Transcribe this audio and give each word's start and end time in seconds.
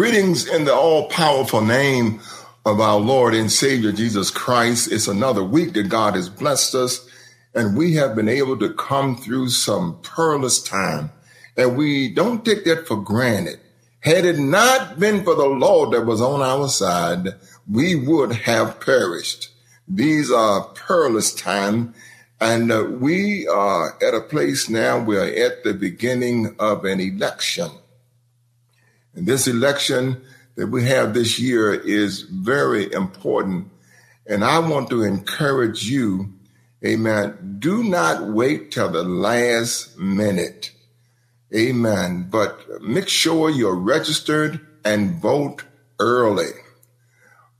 Greetings 0.00 0.46
in 0.46 0.64
the 0.64 0.74
all 0.74 1.10
powerful 1.10 1.60
name 1.60 2.22
of 2.64 2.80
our 2.80 2.98
Lord 2.98 3.34
and 3.34 3.52
Savior 3.52 3.92
Jesus 3.92 4.30
Christ. 4.30 4.90
It's 4.90 5.08
another 5.08 5.44
week 5.44 5.74
that 5.74 5.90
God 5.90 6.14
has 6.14 6.30
blessed 6.30 6.74
us, 6.74 7.06
and 7.54 7.76
we 7.76 7.96
have 7.96 8.16
been 8.16 8.26
able 8.26 8.58
to 8.60 8.72
come 8.72 9.14
through 9.14 9.50
some 9.50 10.00
perilous 10.00 10.62
time. 10.62 11.10
And 11.54 11.76
we 11.76 12.08
don't 12.08 12.46
take 12.46 12.64
that 12.64 12.88
for 12.88 12.96
granted. 12.96 13.60
Had 13.98 14.24
it 14.24 14.38
not 14.38 14.98
been 14.98 15.22
for 15.22 15.34
the 15.34 15.44
Lord 15.44 15.92
that 15.92 16.06
was 16.06 16.22
on 16.22 16.40
our 16.40 16.70
side, 16.70 17.34
we 17.70 17.94
would 17.94 18.32
have 18.32 18.80
perished. 18.80 19.50
These 19.86 20.32
are 20.32 20.64
perilous 20.68 21.34
times, 21.34 21.94
and 22.40 22.72
uh, 22.72 22.84
we 22.84 23.46
are 23.48 24.02
at 24.02 24.14
a 24.14 24.22
place 24.22 24.70
now, 24.70 24.98
we 24.98 25.18
are 25.18 25.24
at 25.24 25.62
the 25.62 25.74
beginning 25.74 26.56
of 26.58 26.86
an 26.86 27.00
election. 27.00 27.70
And 29.14 29.26
this 29.26 29.46
election 29.46 30.20
that 30.56 30.68
we 30.68 30.84
have 30.84 31.14
this 31.14 31.38
year 31.38 31.74
is 31.74 32.22
very 32.22 32.92
important. 32.92 33.70
And 34.26 34.44
I 34.44 34.58
want 34.58 34.90
to 34.90 35.02
encourage 35.02 35.84
you, 35.84 36.32
amen, 36.84 37.56
do 37.58 37.82
not 37.82 38.26
wait 38.28 38.70
till 38.70 38.90
the 38.90 39.02
last 39.02 39.98
minute. 39.98 40.72
Amen. 41.54 42.28
But 42.30 42.82
make 42.82 43.08
sure 43.08 43.50
you're 43.50 43.74
registered 43.74 44.60
and 44.84 45.20
vote 45.20 45.64
early. 45.98 46.50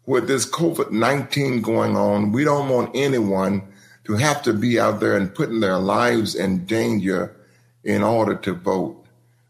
With 0.07 0.29
this 0.29 0.49
COVID 0.49 0.91
19 0.91 1.63
going 1.63 1.97
on, 1.97 2.33
we 2.33 2.45
don't 2.45 2.69
want 2.69 2.95
anyone 2.95 3.63
to 4.05 4.15
have 4.15 4.43
to 4.43 4.53
be 4.53 4.79
out 4.79 5.01
there 5.01 5.17
and 5.17 5.35
putting 5.35 5.61
their 5.61 5.79
lives 5.79 6.35
in 6.35 6.65
danger 6.67 7.37
in 7.85 8.03
order 8.03 8.35
to 8.35 8.55
vote. 8.55 9.05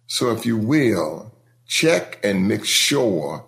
So 0.07 0.31
if 0.31 0.45
you 0.45 0.57
will, 0.57 1.33
check 1.71 2.19
and 2.25 2.49
make 2.49 2.65
sure 2.65 3.47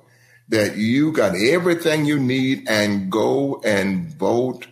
that 0.48 0.76
you 0.76 1.12
got 1.12 1.34
everything 1.34 2.04
you 2.06 2.18
need 2.18 2.62
and 2.68 3.10
go 3.10 3.60
and 3.64 4.06
vote 4.16 4.68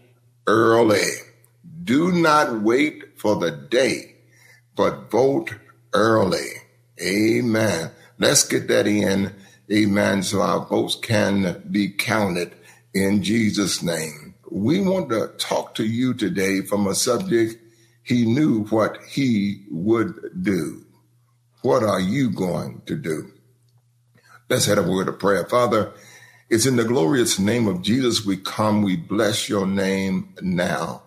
early. 0.47 1.09
Do 1.83 2.13
not 2.13 2.63
wait 2.63 3.19
for 3.19 3.37
the 3.37 3.51
day, 3.51 4.15
but 4.77 5.11
vote 5.11 5.55
early. 5.93 6.49
Amen. 7.03 7.91
Let's 8.19 8.47
get 8.47 8.69
that 8.69 8.87
in. 8.87 9.35
Amen. 9.71 10.23
So 10.23 10.43
our 10.43 10.65
votes 10.67 10.95
can 10.95 11.63
be 11.71 11.91
counted 11.91 12.55
in 12.95 13.23
Jesus' 13.23 13.83
name. 13.83 14.35
We 14.49 14.81
want 14.81 15.11
to 15.11 15.29
talk 15.39 15.75
to 15.77 15.85
you 15.85 16.15
today 16.15 16.61
from 16.61 16.87
a 16.87 16.95
subject 16.95 17.57
he 18.03 18.27
knew 18.27 18.65
what 18.67 18.99
he 19.09 19.65
would 19.71 20.43
do. 20.43 20.85
What 21.63 21.83
are 21.83 22.01
you 22.01 22.31
going 22.31 22.83
to 22.87 22.97
do? 22.97 23.33
Let's 24.51 24.67
have 24.67 24.79
a 24.79 24.83
word 24.83 25.07
of 25.07 25.21
prayer. 25.21 25.45
Father, 25.45 25.93
it's 26.49 26.67
in 26.67 26.75
the 26.75 26.83
glorious 26.83 27.39
name 27.39 27.69
of 27.69 27.83
Jesus 27.83 28.27
we 28.27 28.37
come. 28.37 28.83
We 28.83 28.97
bless 28.97 29.49
your 29.49 29.65
name 29.65 30.35
now. 30.43 31.05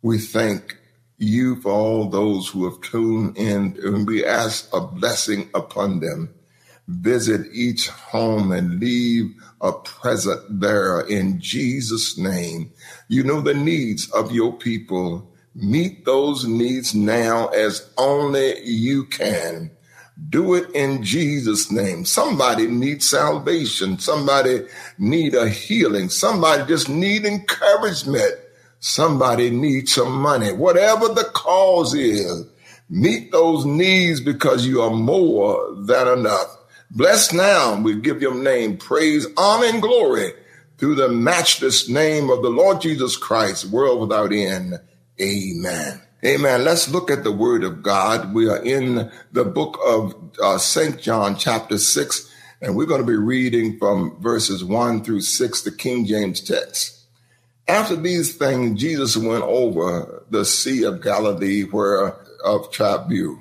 We 0.00 0.16
thank 0.16 0.78
you 1.18 1.60
for 1.60 1.70
all 1.70 2.08
those 2.08 2.48
who 2.48 2.64
have 2.64 2.80
tuned 2.80 3.36
in 3.36 3.76
and 3.84 4.06
we 4.06 4.24
ask 4.24 4.70
a 4.72 4.80
blessing 4.80 5.50
upon 5.52 6.00
them. 6.00 6.32
Visit 6.88 7.48
each 7.52 7.90
home 7.90 8.52
and 8.52 8.80
leave 8.80 9.34
a 9.60 9.72
present 9.72 10.40
there 10.58 11.00
in 11.00 11.42
Jesus' 11.42 12.16
name. 12.16 12.72
You 13.06 13.22
know 13.22 13.42
the 13.42 13.52
needs 13.52 14.10
of 14.12 14.32
your 14.32 14.54
people. 14.54 15.30
Meet 15.54 16.06
those 16.06 16.46
needs 16.46 16.94
now 16.94 17.48
as 17.48 17.90
only 17.98 18.58
you 18.64 19.04
can. 19.04 19.72
Do 20.26 20.54
it 20.54 20.70
in 20.72 21.02
Jesus' 21.04 21.70
name. 21.70 22.04
Somebody 22.04 22.66
needs 22.66 23.08
salvation. 23.08 23.98
Somebody 23.98 24.66
need 24.98 25.34
a 25.34 25.48
healing. 25.48 26.08
Somebody 26.08 26.64
just 26.66 26.88
need 26.88 27.24
encouragement. 27.24 28.34
Somebody 28.80 29.50
needs 29.50 29.94
some 29.94 30.20
money. 30.20 30.52
Whatever 30.52 31.08
the 31.08 31.24
cause 31.34 31.94
is, 31.94 32.46
meet 32.90 33.30
those 33.30 33.64
needs 33.64 34.20
because 34.20 34.66
you 34.66 34.82
are 34.82 34.90
more 34.90 35.74
than 35.76 36.08
enough. 36.18 36.56
Bless 36.90 37.32
now. 37.32 37.80
We 37.80 38.00
give 38.00 38.20
your 38.20 38.34
name 38.34 38.76
praise, 38.76 39.26
honor, 39.36 39.66
and 39.66 39.82
glory 39.82 40.32
through 40.78 40.94
the 40.94 41.08
matchless 41.08 41.88
name 41.88 42.30
of 42.30 42.42
the 42.42 42.50
Lord 42.50 42.80
Jesus 42.80 43.16
Christ, 43.16 43.66
world 43.66 44.00
without 44.00 44.32
end. 44.32 44.74
Amen. 45.20 46.00
Amen. 46.24 46.64
Let's 46.64 46.88
look 46.88 47.12
at 47.12 47.22
the 47.22 47.30
word 47.30 47.62
of 47.62 47.80
God. 47.80 48.34
We 48.34 48.48
are 48.48 48.60
in 48.60 49.08
the 49.30 49.44
book 49.44 49.78
of 49.86 50.16
uh, 50.42 50.58
St. 50.58 51.00
John, 51.00 51.36
chapter 51.36 51.78
6, 51.78 52.34
and 52.60 52.74
we're 52.74 52.86
going 52.86 53.00
to 53.00 53.06
be 53.06 53.16
reading 53.16 53.78
from 53.78 54.20
verses 54.20 54.64
1 54.64 55.04
through 55.04 55.20
6, 55.20 55.62
the 55.62 55.70
King 55.70 56.06
James 56.06 56.40
text. 56.40 57.04
After 57.68 57.94
these 57.94 58.36
things, 58.36 58.80
Jesus 58.80 59.16
went 59.16 59.44
over 59.44 60.24
the 60.28 60.44
Sea 60.44 60.82
of 60.82 61.02
Galilee, 61.02 61.62
where 61.62 62.16
of 62.44 62.72
Tiberias, 62.72 63.38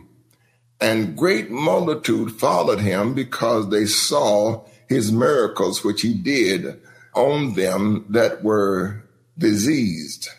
and 0.80 1.18
great 1.18 1.50
multitude 1.50 2.34
followed 2.34 2.82
him 2.82 3.16
because 3.16 3.70
they 3.70 3.88
saw 3.88 4.64
his 4.88 5.12
miracles 5.12 5.84
which 5.84 6.04
he 6.04 6.14
did 6.14 6.80
on 7.16 7.56
them 7.56 8.06
that 8.10 8.44
were 8.44 9.04
diseased. 9.36 10.30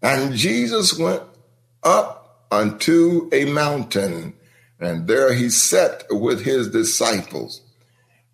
And 0.00 0.34
Jesus 0.34 0.98
went 0.98 1.22
up 1.82 2.46
unto 2.50 3.28
a 3.32 3.46
mountain, 3.46 4.34
and 4.78 5.06
there 5.06 5.32
he 5.32 5.48
sat 5.48 6.04
with 6.10 6.44
his 6.44 6.68
disciples. 6.68 7.62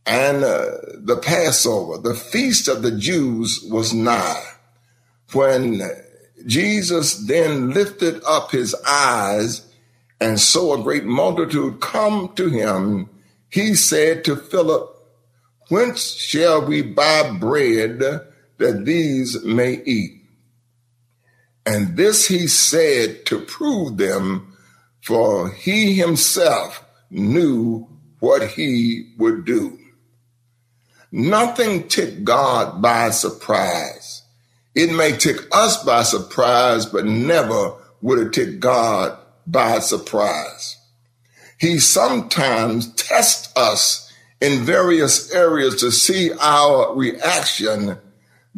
And 0.07 0.43
uh, 0.43 0.71
the 0.95 1.21
Passover, 1.23 1.99
the 1.99 2.15
feast 2.15 2.67
of 2.67 2.83
the 2.83 2.93
Jews, 2.93 3.61
was 3.71 3.93
nigh. 3.93 4.43
When 5.33 5.83
Jesus 6.47 7.15
then 7.27 7.71
lifted 7.71 8.23
up 8.27 8.51
his 8.51 8.75
eyes 8.87 9.67
and 10.21 10.41
saw 10.41 10.81
a 10.81 10.83
great 10.83 11.05
multitude 11.05 11.81
come 11.81 12.33
to 12.37 12.49
him, 12.49 13.11
he 13.51 13.75
said 13.75 14.25
to 14.25 14.37
Philip, 14.37 14.95
Whence 15.69 16.15
shall 16.15 16.65
we 16.65 16.81
buy 16.81 17.31
bread 17.39 17.99
that 17.99 18.85
these 18.85 19.45
may 19.45 19.83
eat? 19.85 20.18
And 21.69 21.99
this 21.99 22.27
he 22.27 22.47
said 22.47 23.27
to 23.27 23.41
prove 23.41 23.99
them, 23.99 24.57
for 25.03 25.51
he 25.51 25.93
himself 25.93 26.83
knew 27.11 27.87
what 28.21 28.49
he 28.49 29.13
would 29.19 29.45
do. 29.45 29.79
Nothing 31.13 31.87
took 31.87 32.25
God 32.25 32.81
by 32.81 33.11
surprise. 33.11 34.23
It 34.75 34.95
may 34.95 35.13
take 35.13 35.41
us 35.53 35.85
by 35.85 36.05
surprise, 36.05 36.87
but 36.87 37.05
never 37.05 37.75
would 38.01 38.19
it 38.19 38.33
take 38.33 38.61
God 38.61 39.19
by 39.47 39.81
surprise. 39.81 40.79
He 41.61 41.81
sometimes 41.81 42.95
tests 42.95 43.55
us 43.57 44.11
in 44.41 44.65
various 44.65 45.35
areas 45.35 45.77
to 45.81 45.91
see 45.91 46.31
our 46.41 46.95
reaction, 46.95 47.99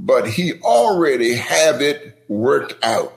but 0.07 0.29
he 0.29 0.55
already 0.61 1.35
have 1.35 1.83
it 1.83 2.25
worked 2.29 2.83
out. 2.85 3.13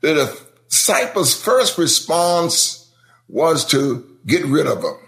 The 0.00 0.38
disciples' 0.68 1.40
first 1.40 1.78
response 1.78 2.92
was 3.28 3.64
to 3.66 4.04
get 4.26 4.44
rid 4.44 4.66
of 4.66 4.82
them. 4.82 4.98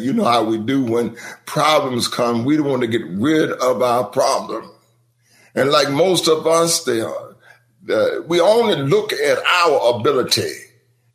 You 0.00 0.12
know 0.12 0.24
how 0.24 0.44
we 0.44 0.58
do 0.58 0.84
when 0.84 1.16
problems 1.46 2.08
come. 2.08 2.44
We 2.44 2.56
don't 2.56 2.68
want 2.68 2.82
to 2.82 2.88
get 2.88 3.06
rid 3.06 3.52
of 3.52 3.82
our 3.82 4.04
problem. 4.04 4.70
And 5.54 5.70
like 5.70 5.90
most 5.90 6.28
of 6.28 6.46
us, 6.46 6.84
they 6.84 7.00
are, 7.00 7.36
uh, 7.90 8.22
we 8.26 8.40
only 8.40 8.76
look 8.76 9.12
at 9.12 9.38
our 9.38 9.96
ability 9.96 10.52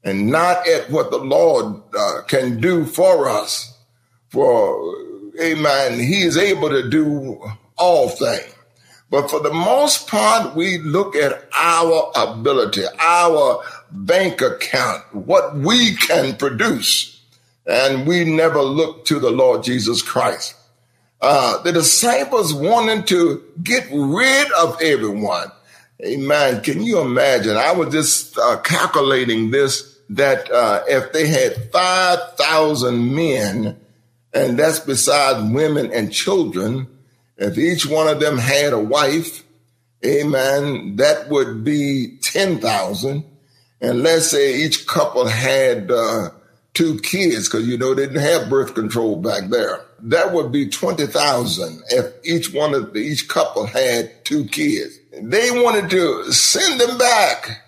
and 0.04 0.30
not 0.30 0.68
at 0.68 0.90
what 0.90 1.12
the 1.12 1.18
Lord 1.18 1.82
uh, 1.98 2.22
can 2.28 2.60
do 2.62 2.86
for 2.86 3.28
us. 3.28 3.74
For, 4.30 4.96
amen, 5.42 6.00
he 6.00 6.24
is 6.24 6.38
able 6.38 6.70
to 6.70 6.90
do 6.90 7.42
all 7.78 8.10
things. 8.10 8.54
But 9.10 9.30
for 9.30 9.40
the 9.40 9.54
most 9.54 10.08
part, 10.08 10.56
we 10.56 10.80
look 10.80 11.16
at 11.16 11.48
our 11.54 12.12
ability, 12.16 12.84
our 13.00 13.64
bank 13.92 14.42
account, 14.42 15.04
what 15.16 15.56
we 15.56 15.96
can 15.96 16.36
produce. 16.36 17.22
And 17.66 18.08
we 18.08 18.26
never 18.26 18.62
look 18.62 19.06
to 19.06 19.20
the 19.20 19.32
Lord 19.32 19.64
Jesus 19.64 20.02
Christ. 20.02 20.56
Uh, 21.22 21.62
the 21.64 21.72
disciples 21.72 22.54
wanted 22.54 23.08
to 23.08 23.44
get 23.64 23.88
rid 23.92 24.52
of 24.54 24.82
everyone. 24.82 25.52
Amen. 26.06 26.62
Can 26.62 26.84
you 26.84 27.00
imagine? 27.00 27.58
I 27.58 27.72
was 27.72 27.92
just 27.92 28.38
uh, 28.38 28.60
calculating 28.60 29.52
this 29.52 29.98
that 30.10 30.50
uh, 30.52 30.84
if 30.88 31.12
they 31.12 31.28
had 31.28 31.72
5,000 31.72 33.16
men, 33.16 33.78
and 34.34 34.60
that's 34.60 34.80
besides 34.80 35.52
women 35.52 35.92
and 35.92 36.14
children, 36.14 36.88
if 37.38 37.58
each 37.58 37.86
one 37.86 38.08
of 38.08 38.20
them 38.20 38.38
had 38.38 38.74
a 38.74 38.80
wife, 38.80 39.44
amen, 40.06 40.96
that 40.98 41.30
would 41.30 41.64
be 41.64 42.18
10,000. 42.22 43.24
And 43.80 44.04
let's 44.04 44.32
say 44.32 44.58
each 44.58 44.88
couple 44.88 45.28
had 45.28 45.92
uh, 45.92 46.30
two 46.74 47.00
kids, 47.00 47.48
because 47.48 47.68
you 47.68 47.78
know 47.78 47.94
they 47.94 48.08
didn't 48.08 48.22
have 48.22 48.50
birth 48.50 48.74
control 48.74 49.16
back 49.16 49.50
there. 49.50 49.82
That 50.00 50.34
would 50.34 50.52
be 50.52 50.68
20,000 50.68 51.84
if 51.90 52.14
each 52.24 52.54
one 52.54 52.74
of 52.74 52.94
the, 52.94 53.00
each 53.00 53.28
couple 53.28 53.66
had 53.66 54.26
two 54.26 54.46
kids. 54.46 55.00
They 55.12 55.52
wanted 55.52 55.90
to 55.92 56.32
send 56.32 56.80
them 56.80 56.98
back. 56.98 57.64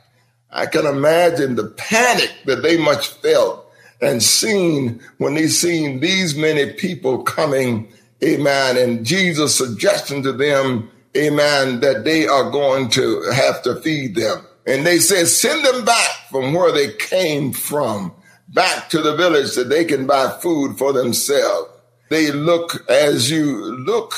I 0.52 0.66
can 0.66 0.86
imagine 0.86 1.56
the 1.56 1.68
panic 1.68 2.32
that 2.46 2.64
they 2.64 2.78
must 2.78 3.22
felt 3.22 3.66
and 4.02 4.24
seen 4.24 5.02
when 5.18 5.36
they 5.36 5.48
seen 5.48 6.00
these 6.00 6.36
many 6.36 6.74
people 6.74 7.24
coming, 7.24 7.92
amen, 8.24 8.78
and 8.78 9.06
Jesus 9.06 9.56
suggesting 9.56 10.24
to 10.24 10.32
them, 10.32 10.92
amen, 11.16 11.80
that 11.80 12.04
they 12.04 12.28
are 12.28 12.52
going 12.52 12.90
to 12.90 13.24
have 13.34 13.62
to 13.64 13.76
feed 13.82 14.16
them. 14.16 14.46
And 14.66 14.86
they 14.86 15.00
said, 15.00 15.28
send 15.28 15.66
them 15.66 15.86
back 15.86 16.10
from 16.30 16.54
where 16.54 16.72
they 16.72 16.94
came 16.94 17.54
from, 17.54 18.14
back 18.48 18.90
to 18.90 19.02
the 19.02 19.16
village 19.16 19.56
that 19.56 19.70
they 19.70 19.86
can 19.86 20.06
buy 20.06 20.30
food 20.42 20.78
for 20.78 20.94
themselves. 20.94 21.70
They 22.10 22.32
look 22.32 22.90
as 22.90 23.30
you 23.32 23.76
look 23.86 24.14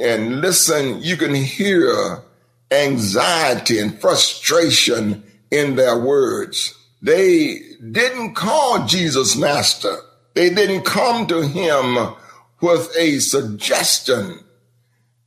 and 0.00 0.40
listen, 0.40 1.02
you 1.02 1.16
can 1.16 1.34
hear 1.34 2.22
anxiety 2.70 3.78
and 3.78 4.00
frustration 4.00 5.22
in 5.50 5.76
their 5.76 5.98
words. 5.98 6.74
They 7.02 7.60
didn't 7.92 8.34
call 8.34 8.86
Jesus 8.86 9.36
master. 9.36 9.96
They 10.34 10.50
didn't 10.50 10.84
come 10.84 11.26
to 11.26 11.46
him 11.46 12.14
with 12.64 12.90
a 12.96 13.18
suggestion. 13.18 14.40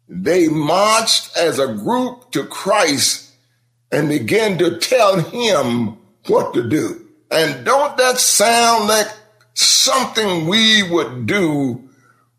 They 0.10 0.48
marched 0.48 1.38
as 1.38 1.60
a 1.60 1.74
group 1.74 2.32
to 2.32 2.46
Christ 2.46 3.32
and 3.92 4.10
began 4.10 4.58
to 4.58 4.78
tell 4.80 5.20
him 5.22 5.98
what 6.26 6.56
to 6.56 6.68
do. 6.68 7.06
And 7.30 7.64
don't 7.64 7.96
that 7.98 8.18
sound 8.18 8.88
like 8.88 9.08
something 9.54 10.48
we 10.48 10.84
would 10.90 11.28
do 11.28 11.88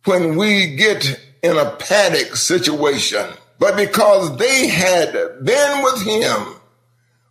when 0.05 0.37
we 0.37 0.75
get 0.75 1.21
in 1.43 1.57
a 1.57 1.77
panic 1.77 2.35
situation? 2.35 3.25
But 3.61 3.77
because 3.77 4.37
they 4.37 4.67
had 4.67 5.13
been 5.45 5.83
with 5.85 6.03
him 6.03 6.57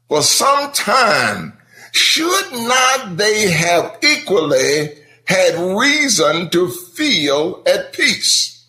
for 0.07 0.21
some 0.21 0.71
time, 0.71 1.57
should 1.91 2.51
not 2.53 3.17
they 3.17 3.49
have 3.49 3.97
equally 4.03 4.93
had 5.25 5.77
reason 5.77 6.49
to 6.51 6.69
feel 6.97 7.63
at 7.67 7.94
peace? 7.94 8.65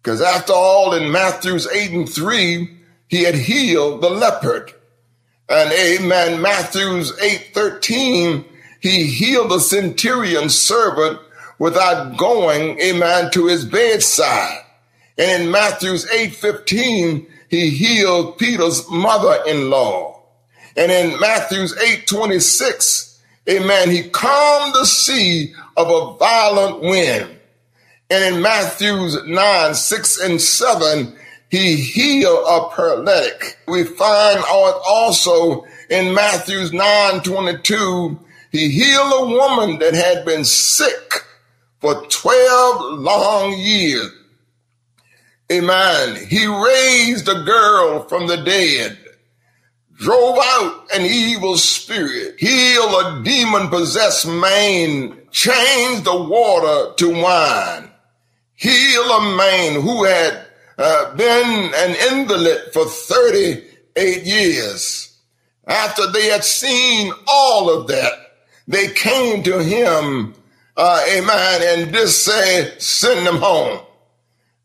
Because 0.00 0.22
after 0.22 0.52
all, 0.52 0.94
in 0.94 1.10
Matthew's 1.10 1.66
8 1.66 1.90
and 1.90 2.08
3, 2.08 2.70
he 3.08 3.24
had 3.24 3.34
healed 3.34 4.00
the 4.00 4.08
leopard. 4.08 4.72
And 5.48 5.72
amen, 5.72 6.40
Matthew's 6.40 7.18
8 7.20 7.50
13, 7.52 8.44
he 8.80 9.06
healed 9.06 9.50
the 9.50 9.58
centurion's 9.58 10.56
servant 10.56 11.18
without 11.58 12.16
going, 12.16 12.78
amen, 12.80 13.30
to 13.32 13.46
his 13.46 13.64
bedside. 13.64 14.64
And 15.18 15.42
in 15.42 15.50
Matthew's 15.50 16.08
8 16.10 16.34
15, 16.34 17.26
he 17.48 17.70
healed 17.70 18.38
Peter's 18.38 18.88
mother 18.88 19.38
in 19.46 19.70
law. 19.70 20.22
And 20.76 20.92
in 20.92 21.18
Matthew's 21.18 21.76
8 21.76 22.06
26, 22.06 23.20
amen, 23.48 23.90
he 23.90 24.08
calmed 24.08 24.74
the 24.74 24.84
sea 24.84 25.54
of 25.76 25.88
a 25.88 26.16
violent 26.18 26.80
wind. 26.82 27.35
And 28.10 28.36
in 28.36 28.42
Matthew's 28.42 29.22
9 29.24 29.74
6 29.74 30.20
and 30.20 30.40
7, 30.40 31.16
he 31.50 31.76
healed 31.76 32.44
a 32.48 32.74
paralytic. 32.74 33.58
We 33.66 33.84
find 33.84 34.44
also 34.48 35.64
in 35.90 36.14
Matthew's 36.14 36.72
9 36.72 37.22
22, 37.22 38.18
he 38.52 38.70
healed 38.70 39.12
a 39.12 39.26
woman 39.26 39.78
that 39.80 39.94
had 39.94 40.24
been 40.24 40.44
sick 40.44 41.24
for 41.80 42.06
12 42.06 42.98
long 42.98 43.52
years. 43.58 44.10
Amen. 45.52 46.26
He 46.26 46.46
raised 46.46 47.28
a 47.28 47.42
girl 47.44 48.02
from 48.08 48.26
the 48.26 48.36
dead 48.38 48.98
drove 49.98 50.38
out 50.40 50.86
an 50.94 51.02
evil 51.02 51.56
spirit, 51.56 52.38
healed 52.38 53.06
a 53.06 53.22
demon 53.22 53.68
possessed 53.68 54.26
man, 54.26 55.18
changed 55.30 56.04
the 56.04 56.16
water 56.16 56.94
to 56.96 57.10
wine, 57.10 57.90
healed 58.56 59.06
a 59.06 59.36
man 59.36 59.80
who 59.80 60.04
had 60.04 60.46
uh, 60.78 61.14
been 61.14 61.72
an 61.74 62.12
invalid 62.12 62.72
for 62.72 62.86
38 62.86 64.24
years. 64.24 65.18
After 65.66 66.06
they 66.06 66.28
had 66.28 66.44
seen 66.44 67.12
all 67.26 67.70
of 67.70 67.86
that, 67.88 68.12
they 68.68 68.88
came 68.88 69.42
to 69.44 69.62
him, 69.62 70.34
uh, 70.76 71.04
amen, 71.10 71.62
and 71.62 71.94
just 71.94 72.24
said, 72.24 72.80
send 72.80 73.26
them 73.26 73.36
home. 73.36 73.80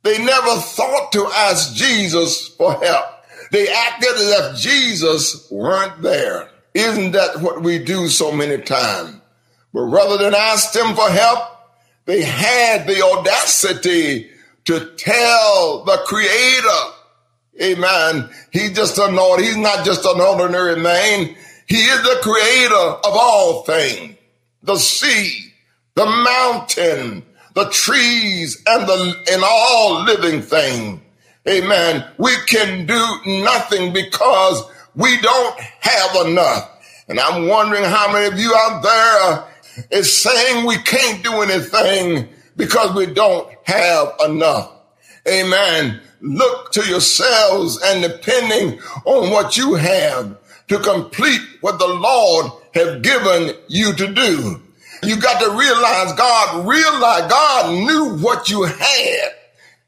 They 0.03 0.17
never 0.17 0.55
thought 0.55 1.11
to 1.13 1.27
ask 1.27 1.75
Jesus 1.75 2.47
for 2.47 2.73
help. 2.73 3.05
They 3.51 3.67
acted 3.67 4.15
as 4.15 4.29
if 4.29 4.59
Jesus 4.59 5.49
weren't 5.51 6.01
there. 6.01 6.49
Isn't 6.73 7.11
that 7.11 7.41
what 7.41 7.61
we 7.61 7.79
do 7.79 8.07
so 8.07 8.31
many 8.31 8.61
times? 8.61 9.17
But 9.73 9.81
rather 9.81 10.17
than 10.17 10.33
ask 10.33 10.73
them 10.73 10.95
for 10.95 11.09
help, 11.09 11.50
they 12.11 12.23
had 12.23 12.87
the 12.87 13.01
audacity 13.01 14.29
to 14.65 14.91
tell 14.97 15.85
the 15.85 15.97
creator, 16.03 16.91
amen, 17.61 18.29
he's 18.51 18.73
just 18.73 18.97
an 18.97 19.17
he's 19.39 19.55
not 19.55 19.85
just 19.85 20.03
an 20.03 20.19
ordinary 20.19 20.75
man. 20.75 21.33
He 21.67 21.77
is 21.77 22.03
the 22.03 22.19
creator 22.21 22.75
of 22.75 23.13
all 23.13 23.63
things, 23.63 24.17
the 24.61 24.75
sea, 24.75 25.53
the 25.95 26.05
mountain, 26.05 27.23
the 27.53 27.69
trees, 27.69 28.61
and 28.67 28.89
the, 28.89 29.23
and 29.31 29.41
all 29.45 30.03
living 30.03 30.41
things. 30.41 30.99
Amen. 31.47 32.03
We 32.17 32.35
can 32.45 32.87
do 32.87 33.15
nothing 33.25 33.93
because 33.93 34.69
we 34.97 35.17
don't 35.21 35.59
have 35.79 36.27
enough. 36.27 36.71
And 37.07 37.21
I'm 37.21 37.47
wondering 37.47 37.85
how 37.85 38.11
many 38.11 38.25
of 38.25 38.37
you 38.37 38.53
out 38.53 38.83
there 38.83 39.50
is 39.89 40.21
saying 40.21 40.65
we 40.65 40.77
can't 40.77 41.23
do 41.23 41.41
anything 41.41 42.29
because 42.55 42.95
we 42.95 43.05
don't 43.07 43.49
have 43.63 44.13
enough. 44.25 44.71
Amen. 45.27 46.01
Look 46.21 46.71
to 46.73 46.87
yourselves 46.87 47.81
and 47.83 48.03
depending 48.03 48.79
on 49.05 49.31
what 49.31 49.57
you 49.57 49.75
have 49.75 50.37
to 50.67 50.79
complete 50.79 51.41
what 51.61 51.79
the 51.79 51.87
Lord 51.87 52.51
have 52.73 53.01
given 53.01 53.55
you 53.67 53.93
to 53.93 54.13
do. 54.13 54.61
You 55.03 55.19
got 55.19 55.41
to 55.41 55.49
realize 55.49 56.13
God 56.13 56.67
realized 56.67 57.29
God 57.29 57.73
knew 57.73 58.17
what 58.23 58.49
you 58.49 58.63
had 58.63 59.31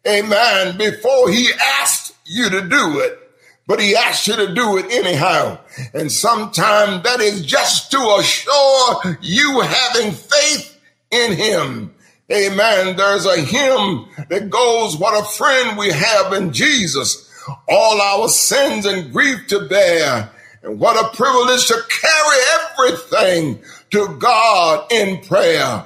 amen, 0.05 0.77
before 0.77 1.29
he 1.29 1.49
asked 1.81 2.15
you 2.25 2.49
to 2.49 2.61
do 2.61 2.99
it. 2.99 3.19
But 3.65 3.79
he 3.79 3.96
asked 3.96 4.27
you 4.27 4.36
to 4.36 4.53
do 4.53 4.77
it 4.77 4.91
anyhow. 4.91 5.58
And 5.93 6.12
sometimes 6.12 7.03
that 7.03 7.22
is 7.22 7.46
just 7.46 7.91
to 7.91 8.17
assure 8.20 9.17
you 9.22 9.62
having 9.62 10.12
faith 10.12 10.82
in 11.12 11.34
him. 11.34 11.93
Amen. 12.32 12.96
There's 12.96 13.25
a 13.25 13.41
hymn 13.41 14.08
that 14.29 14.50
goes, 14.50 14.98
what 14.98 15.20
a 15.20 15.25
friend 15.25 15.77
we 15.77 15.91
have 15.91 16.34
in 16.34 16.51
Jesus. 16.51 17.29
All 17.70 18.01
our 18.01 18.27
sins 18.27 18.86
and 18.86 19.12
grief 19.13 19.48
to 19.48 19.67
bear. 19.67 20.29
And 20.63 20.79
what 20.79 20.98
a 20.98 21.15
privilege 21.15 21.67
to 21.67 21.82
carry 21.89 22.39
everything 22.60 23.63
to 23.91 24.17
God 24.17 24.91
in 24.91 25.22
prayer. 25.22 25.86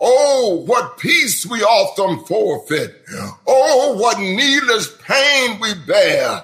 Oh, 0.00 0.64
what 0.66 0.98
peace 0.98 1.46
we 1.46 1.62
often 1.62 2.24
forfeit. 2.26 3.02
Oh, 3.46 3.96
what 3.98 4.18
needless 4.18 4.94
pain 5.02 5.58
we 5.60 5.74
bear. 5.86 6.42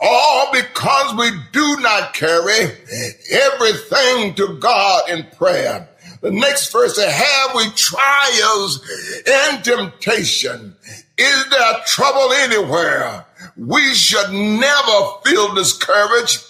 All 0.00 0.52
because 0.52 1.14
we 1.14 1.30
do 1.52 1.76
not 1.80 2.14
carry 2.14 2.70
everything 3.30 4.34
to 4.34 4.56
God 4.58 5.08
in 5.10 5.26
prayer. 5.36 5.88
The 6.22 6.30
next 6.30 6.72
verse 6.72 6.96
says, 6.96 7.12
have 7.12 7.54
we 7.56 7.68
trials 7.70 8.80
and 9.26 9.64
temptation? 9.64 10.76
Is 11.18 11.50
there 11.50 11.74
trouble 11.86 12.32
anywhere? 12.32 13.26
We 13.56 13.94
should 13.94 14.32
never 14.32 15.08
feel 15.24 15.54
discouraged. 15.54 16.44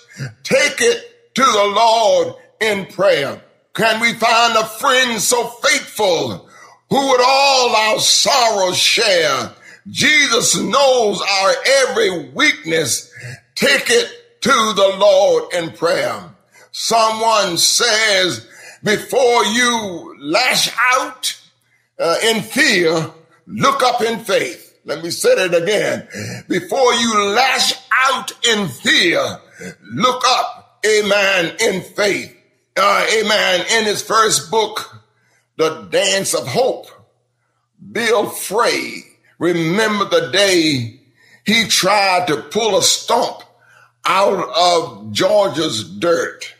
Take 0.44 0.80
it 0.80 1.34
to 1.34 1.42
the 1.42 1.72
Lord 1.74 2.34
in 2.60 2.86
prayer. 2.86 3.42
Can 3.74 4.00
we 4.00 4.12
find 4.12 4.56
a 4.56 4.66
friend 4.66 5.18
so 5.18 5.46
faithful 5.46 6.46
who 6.90 7.08
would 7.08 7.20
all 7.24 7.74
our 7.74 7.98
sorrows 8.00 8.76
share? 8.76 9.50
Jesus 9.88 10.60
knows 10.60 11.22
our 11.22 11.54
every 11.66 12.28
weakness. 12.32 13.10
Take 13.54 13.88
it 13.88 14.42
to 14.42 14.50
the 14.50 14.96
Lord 14.98 15.54
in 15.54 15.70
prayer. 15.70 16.22
Someone 16.72 17.56
says, 17.56 18.46
before 18.84 19.44
you 19.46 20.16
lash 20.20 20.70
out 20.92 21.40
uh, 21.98 22.16
in 22.24 22.42
fear, 22.42 23.10
look 23.46 23.82
up 23.82 24.02
in 24.02 24.18
faith. 24.18 24.78
Let 24.84 25.02
me 25.02 25.10
say 25.10 25.30
it 25.30 25.54
again. 25.54 26.08
Before 26.46 26.92
you 26.92 27.24
lash 27.28 27.72
out 28.04 28.32
in 28.46 28.68
fear, 28.68 29.38
look 29.94 30.22
up, 30.26 30.82
amen, 30.84 31.56
in 31.60 31.80
faith 31.80 32.36
uh, 32.76 33.06
amen, 33.18 33.66
in 33.72 33.84
his 33.84 34.02
first 34.02 34.50
book 34.50 35.02
the 35.56 35.82
dance 35.90 36.34
of 36.34 36.46
hope. 36.46 36.86
Bill 37.92 38.28
Frey, 38.28 39.02
remember 39.38 40.04
the 40.08 40.30
day 40.32 41.00
he 41.44 41.66
tried 41.66 42.28
to 42.28 42.36
pull 42.36 42.78
a 42.78 42.82
stump 42.82 43.42
out 44.06 44.48
of 44.56 45.12
Georgia's 45.12 45.84
dirt. 45.84 46.54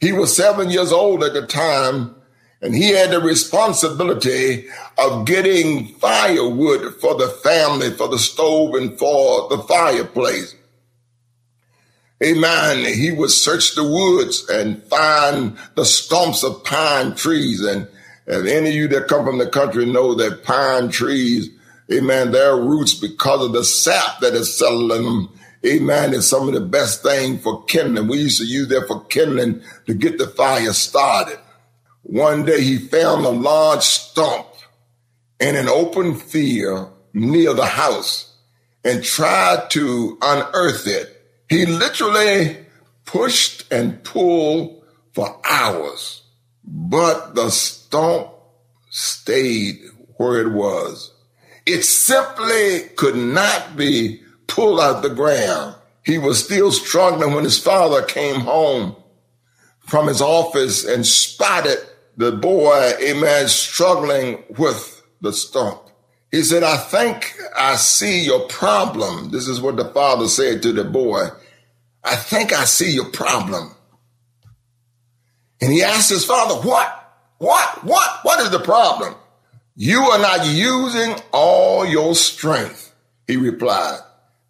He 0.00 0.12
was 0.12 0.34
seven 0.34 0.70
years 0.70 0.92
old 0.92 1.22
at 1.24 1.32
the 1.32 1.46
time, 1.46 2.14
and 2.60 2.74
he 2.74 2.90
had 2.90 3.10
the 3.10 3.20
responsibility 3.20 4.66
of 4.98 5.26
getting 5.26 5.88
firewood 5.94 6.94
for 7.00 7.14
the 7.14 7.28
family, 7.28 7.90
for 7.90 8.08
the 8.08 8.18
stove, 8.18 8.74
and 8.74 8.98
for 8.98 9.48
the 9.48 9.58
fireplace. 9.58 10.54
Amen. 12.22 12.84
He 12.94 13.10
would 13.10 13.30
search 13.30 13.74
the 13.74 13.84
woods 13.84 14.48
and 14.48 14.82
find 14.84 15.58
the 15.74 15.84
stumps 15.84 16.44
of 16.44 16.64
pine 16.64 17.14
trees. 17.14 17.60
And 17.60 17.88
if 18.26 18.46
any 18.46 18.68
of 18.68 18.74
you 18.74 18.88
that 18.88 19.08
come 19.08 19.24
from 19.24 19.38
the 19.38 19.48
country 19.48 19.84
know 19.84 20.14
that 20.14 20.44
pine 20.44 20.90
trees, 20.90 21.50
amen, 21.92 22.30
their 22.30 22.56
roots, 22.56 22.94
because 22.94 23.44
of 23.44 23.52
the 23.52 23.64
sap 23.64 24.20
that 24.20 24.34
is 24.34 24.56
settled 24.56 24.92
in 24.92 25.02
them, 25.02 25.28
amen, 25.66 26.14
is 26.14 26.28
some 26.28 26.48
of 26.48 26.54
the 26.54 26.60
best 26.60 27.02
thing 27.02 27.38
for 27.38 27.64
kindling. 27.64 28.08
We 28.08 28.18
used 28.18 28.40
to 28.40 28.46
use 28.46 28.68
that 28.68 28.86
for 28.86 29.04
kindling 29.06 29.62
to 29.86 29.94
get 29.94 30.18
the 30.18 30.28
fire 30.28 30.72
started. 30.72 31.38
One 32.02 32.44
day 32.44 32.60
he 32.60 32.78
found 32.78 33.24
a 33.24 33.30
large 33.30 33.82
stump 33.82 34.46
in 35.40 35.56
an 35.56 35.68
open 35.68 36.14
field 36.14 36.92
near 37.12 37.54
the 37.54 37.66
house 37.66 38.34
and 38.84 39.02
tried 39.02 39.70
to 39.70 40.16
unearth 40.22 40.86
it. 40.86 41.13
He 41.54 41.66
literally 41.66 42.56
pushed 43.04 43.72
and 43.72 44.02
pulled 44.02 44.82
for 45.12 45.40
hours, 45.48 46.22
but 46.64 47.36
the 47.36 47.48
stump 47.50 48.30
stayed 48.90 49.78
where 50.16 50.40
it 50.40 50.50
was. 50.50 51.12
It 51.64 51.84
simply 51.84 52.88
could 52.96 53.14
not 53.14 53.76
be 53.76 54.20
pulled 54.48 54.80
out 54.80 55.02
the 55.02 55.10
ground. 55.10 55.76
He 56.02 56.18
was 56.18 56.44
still 56.44 56.72
struggling 56.72 57.34
when 57.34 57.44
his 57.44 57.58
father 57.58 58.02
came 58.02 58.40
home 58.40 58.96
from 59.86 60.08
his 60.08 60.20
office 60.20 60.84
and 60.84 61.06
spotted 61.06 61.78
the 62.16 62.32
boy, 62.32 62.94
amen, 63.00 63.46
struggling 63.46 64.42
with 64.58 65.04
the 65.20 65.32
stump. 65.32 65.82
He 66.32 66.42
said, 66.42 66.64
I 66.64 66.78
think 66.78 67.32
I 67.56 67.76
see 67.76 68.24
your 68.24 68.48
problem. 68.48 69.30
This 69.30 69.46
is 69.46 69.60
what 69.60 69.76
the 69.76 69.84
father 69.84 70.26
said 70.26 70.60
to 70.62 70.72
the 70.72 70.82
boy. 70.82 71.28
I 72.04 72.16
think 72.16 72.52
I 72.52 72.64
see 72.66 72.92
your 72.92 73.10
problem. 73.10 73.72
And 75.62 75.72
he 75.72 75.82
asked 75.82 76.10
his 76.10 76.24
father, 76.24 76.56
what? 76.68 77.12
What? 77.38 77.84
What? 77.84 78.20
What 78.24 78.40
is 78.40 78.50
the 78.50 78.60
problem? 78.60 79.14
You 79.76 80.00
are 80.02 80.18
not 80.20 80.46
using 80.46 81.16
all 81.32 81.86
your 81.86 82.14
strength, 82.14 82.94
he 83.28 83.36
replied. 83.36 84.00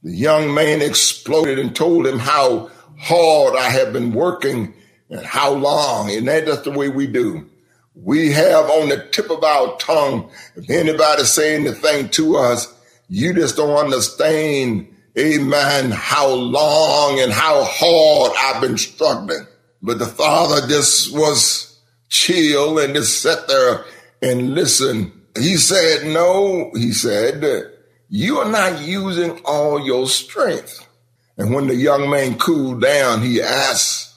The 0.04 0.12
young 0.16 0.54
man 0.54 0.82
exploded 0.82 1.58
and 1.58 1.76
told 1.76 2.06
him 2.06 2.18
how 2.20 2.70
hard 2.98 3.56
I 3.56 3.70
have 3.70 3.92
been 3.92 4.14
working 4.14 4.74
and 5.10 5.26
how 5.26 5.52
long. 5.54 6.10
And 6.12 6.28
that's 6.28 6.62
the 6.62 6.72
way 6.72 6.88
we 6.90 7.08
do. 7.08 7.50
We 7.96 8.32
have 8.32 8.70
on 8.70 8.90
the 8.90 9.08
tip 9.12 9.30
of 9.30 9.44
our 9.44 9.76
tongue, 9.78 10.30
if 10.56 10.70
anybody 10.70 11.24
say 11.24 11.56
anything 11.56 12.10
to 12.10 12.36
us, 12.38 12.72
you 13.08 13.34
just 13.34 13.56
don't 13.56 13.76
understand, 13.76 14.93
amen, 15.18 15.90
how 15.90 16.28
long 16.28 17.20
and 17.20 17.32
how 17.32 17.64
hard 17.64 18.32
I've 18.38 18.60
been 18.60 18.78
struggling. 18.78 19.46
But 19.82 19.98
the 19.98 20.06
father 20.06 20.66
just 20.66 21.14
was 21.14 21.80
chill 22.08 22.78
and 22.78 22.94
just 22.94 23.20
sat 23.22 23.46
there 23.48 23.84
and 24.22 24.54
listen. 24.54 25.12
He 25.36 25.56
said, 25.56 26.06
no, 26.06 26.70
he 26.74 26.92
said, 26.92 27.70
you 28.08 28.38
are 28.38 28.50
not 28.50 28.82
using 28.82 29.40
all 29.44 29.84
your 29.84 30.06
strength. 30.06 30.86
And 31.36 31.52
when 31.52 31.66
the 31.66 31.74
young 31.74 32.08
man 32.10 32.38
cooled 32.38 32.80
down, 32.80 33.22
he 33.22 33.42
asked 33.42 34.14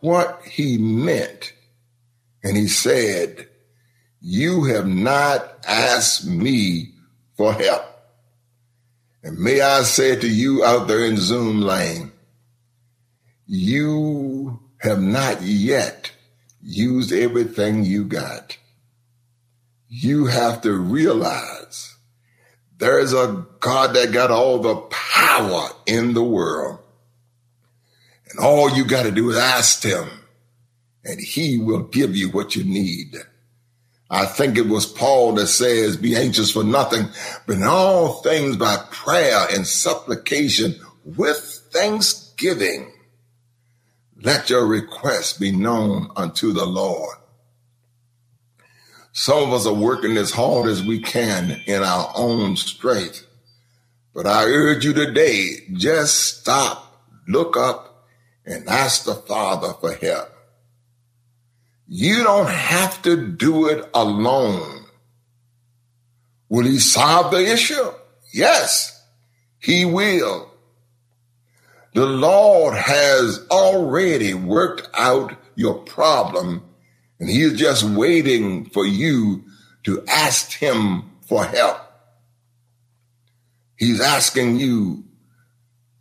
what 0.00 0.42
he 0.44 0.76
meant. 0.78 1.52
And 2.44 2.56
he 2.56 2.68
said, 2.68 3.48
You 4.20 4.64
have 4.64 4.86
not 4.86 5.64
asked 5.66 6.26
me 6.26 6.92
for 7.36 7.52
help. 7.52 7.84
And 9.22 9.38
may 9.38 9.60
I 9.60 9.82
say 9.82 10.16
to 10.16 10.28
you 10.28 10.64
out 10.64 10.88
there 10.88 11.04
in 11.04 11.16
Zoom 11.16 11.60
lane, 11.60 12.12
you 13.46 14.60
have 14.80 15.00
not 15.00 15.42
yet 15.42 16.12
used 16.62 17.12
everything 17.12 17.84
you 17.84 18.04
got. 18.04 18.56
You 19.88 20.26
have 20.26 20.60
to 20.62 20.72
realize 20.72 21.96
there 22.78 22.98
is 22.98 23.12
a 23.12 23.46
God 23.60 23.94
that 23.94 24.12
got 24.12 24.30
all 24.30 24.58
the 24.58 24.76
power 24.76 25.68
in 25.86 26.14
the 26.14 26.22
world. 26.22 26.78
And 28.30 28.38
all 28.38 28.70
you 28.70 28.84
got 28.84 29.04
to 29.04 29.10
do 29.10 29.30
is 29.30 29.36
ask 29.36 29.82
him 29.82 30.08
and 31.04 31.18
he 31.20 31.58
will 31.58 31.84
give 31.84 32.14
you 32.14 32.28
what 32.28 32.54
you 32.54 32.64
need. 32.64 33.16
I 34.10 34.24
think 34.24 34.56
it 34.56 34.68
was 34.68 34.86
Paul 34.86 35.34
that 35.34 35.48
says, 35.48 35.96
be 35.96 36.16
anxious 36.16 36.50
for 36.50 36.64
nothing, 36.64 37.08
but 37.46 37.56
in 37.56 37.62
all 37.62 38.22
things 38.22 38.56
by 38.56 38.78
prayer 38.90 39.46
and 39.50 39.66
supplication 39.66 40.76
with 41.04 41.68
thanksgiving. 41.72 42.92
Let 44.20 44.50
your 44.50 44.66
requests 44.66 45.38
be 45.38 45.52
known 45.52 46.10
unto 46.16 46.52
the 46.52 46.64
Lord. 46.64 47.16
Some 49.12 49.42
of 49.42 49.52
us 49.52 49.66
are 49.66 49.74
working 49.74 50.16
as 50.16 50.30
hard 50.30 50.68
as 50.68 50.82
we 50.82 51.00
can 51.00 51.60
in 51.66 51.82
our 51.82 52.10
own 52.14 52.56
strength. 52.56 53.26
But 54.14 54.26
I 54.26 54.44
urge 54.44 54.84
you 54.84 54.92
today, 54.92 55.66
just 55.72 56.40
stop, 56.40 57.04
look 57.26 57.56
up, 57.56 58.06
and 58.46 58.68
ask 58.68 59.04
the 59.04 59.14
Father 59.14 59.74
for 59.74 59.92
help. 59.92 60.30
You 61.88 62.22
don't 62.22 62.50
have 62.50 63.00
to 63.02 63.16
do 63.16 63.68
it 63.68 63.88
alone. 63.94 64.84
Will 66.50 66.64
he 66.64 66.78
solve 66.78 67.30
the 67.30 67.50
issue? 67.50 67.92
Yes, 68.32 69.02
he 69.58 69.86
will. 69.86 70.52
The 71.94 72.04
Lord 72.04 72.76
has 72.76 73.46
already 73.50 74.34
worked 74.34 74.88
out 74.94 75.34
your 75.56 75.78
problem 75.78 76.62
and 77.18 77.28
he 77.28 77.42
is 77.42 77.58
just 77.58 77.82
waiting 77.82 78.66
for 78.66 78.86
you 78.86 79.44
to 79.84 80.04
ask 80.06 80.52
him 80.52 81.10
for 81.26 81.44
help. 81.44 81.80
He's 83.76 84.00
asking 84.00 84.60
you, 84.60 85.04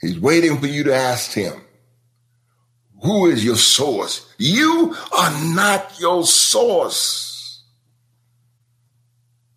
he's 0.01 0.19
waiting 0.19 0.59
for 0.59 0.67
you 0.67 0.83
to 0.83 0.93
ask 0.93 1.31
him, 1.31 1.53
who 3.01 3.27
is 3.27 3.45
your 3.45 3.55
source? 3.55 4.26
You 4.37 4.95
are 5.17 5.53
not 5.53 5.99
your 5.99 6.25
source. 6.25 7.63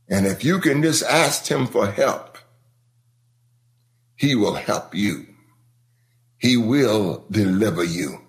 And 0.08 0.26
if 0.26 0.44
you 0.44 0.58
can 0.58 0.82
just 0.82 1.04
ask 1.04 1.46
him 1.46 1.66
for 1.66 1.90
help, 1.90 2.38
he 4.16 4.34
will 4.34 4.54
help 4.54 4.94
you. 4.94 5.26
He 6.38 6.56
will 6.56 7.24
deliver 7.30 7.84
you. 7.84 8.20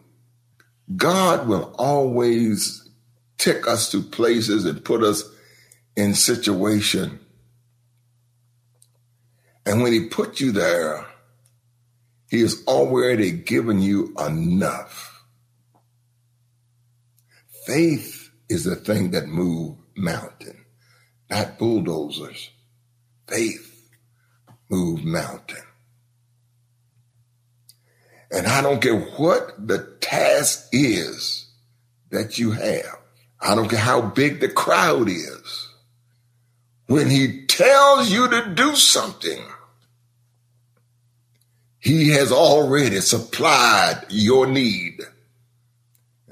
God 0.96 1.48
will 1.48 1.74
always 1.78 2.90
take 3.38 3.68
us 3.68 3.90
to 3.92 4.02
places 4.02 4.66
and 4.66 4.84
put 4.84 5.04
us 5.04 5.24
in 5.96 6.14
situation. 6.14 7.20
And 9.66 9.82
when 9.82 9.94
he 9.94 10.08
put 10.08 10.40
you 10.40 10.52
there, 10.52 11.06
he 12.30 12.42
has 12.42 12.64
already 12.68 13.32
given 13.32 13.82
you 13.82 14.14
enough. 14.20 15.11
Faith 17.72 18.32
is 18.50 18.66
the 18.66 18.76
thing 18.76 19.12
that 19.12 19.30
moves 19.30 19.80
mountain, 19.96 20.66
not 21.30 21.58
bulldozers. 21.58 22.50
Faith 23.30 23.90
moves 24.70 25.02
mountain. 25.04 25.64
And 28.30 28.46
I 28.46 28.62
don't 28.62 28.82
care 28.82 29.00
what 29.00 29.56
the 29.66 29.96
task 30.02 30.68
is 30.74 31.48
that 32.10 32.38
you 32.38 32.52
have. 32.52 33.00
I 33.40 33.56
don't 33.56 33.70
care 33.70 33.80
how 33.80 34.02
big 34.02 34.42
the 34.42 34.50
crowd 34.50 35.08
is. 35.08 35.70
When 36.88 37.10
he 37.10 37.46
tells 37.46 38.12
you 38.12 38.28
to 38.28 38.54
do 38.54 38.76
something, 38.76 39.46
he 41.80 42.10
has 42.10 42.34
already 42.34 43.00
supplied 43.00 44.08
your 44.10 44.46
need. 44.46 45.00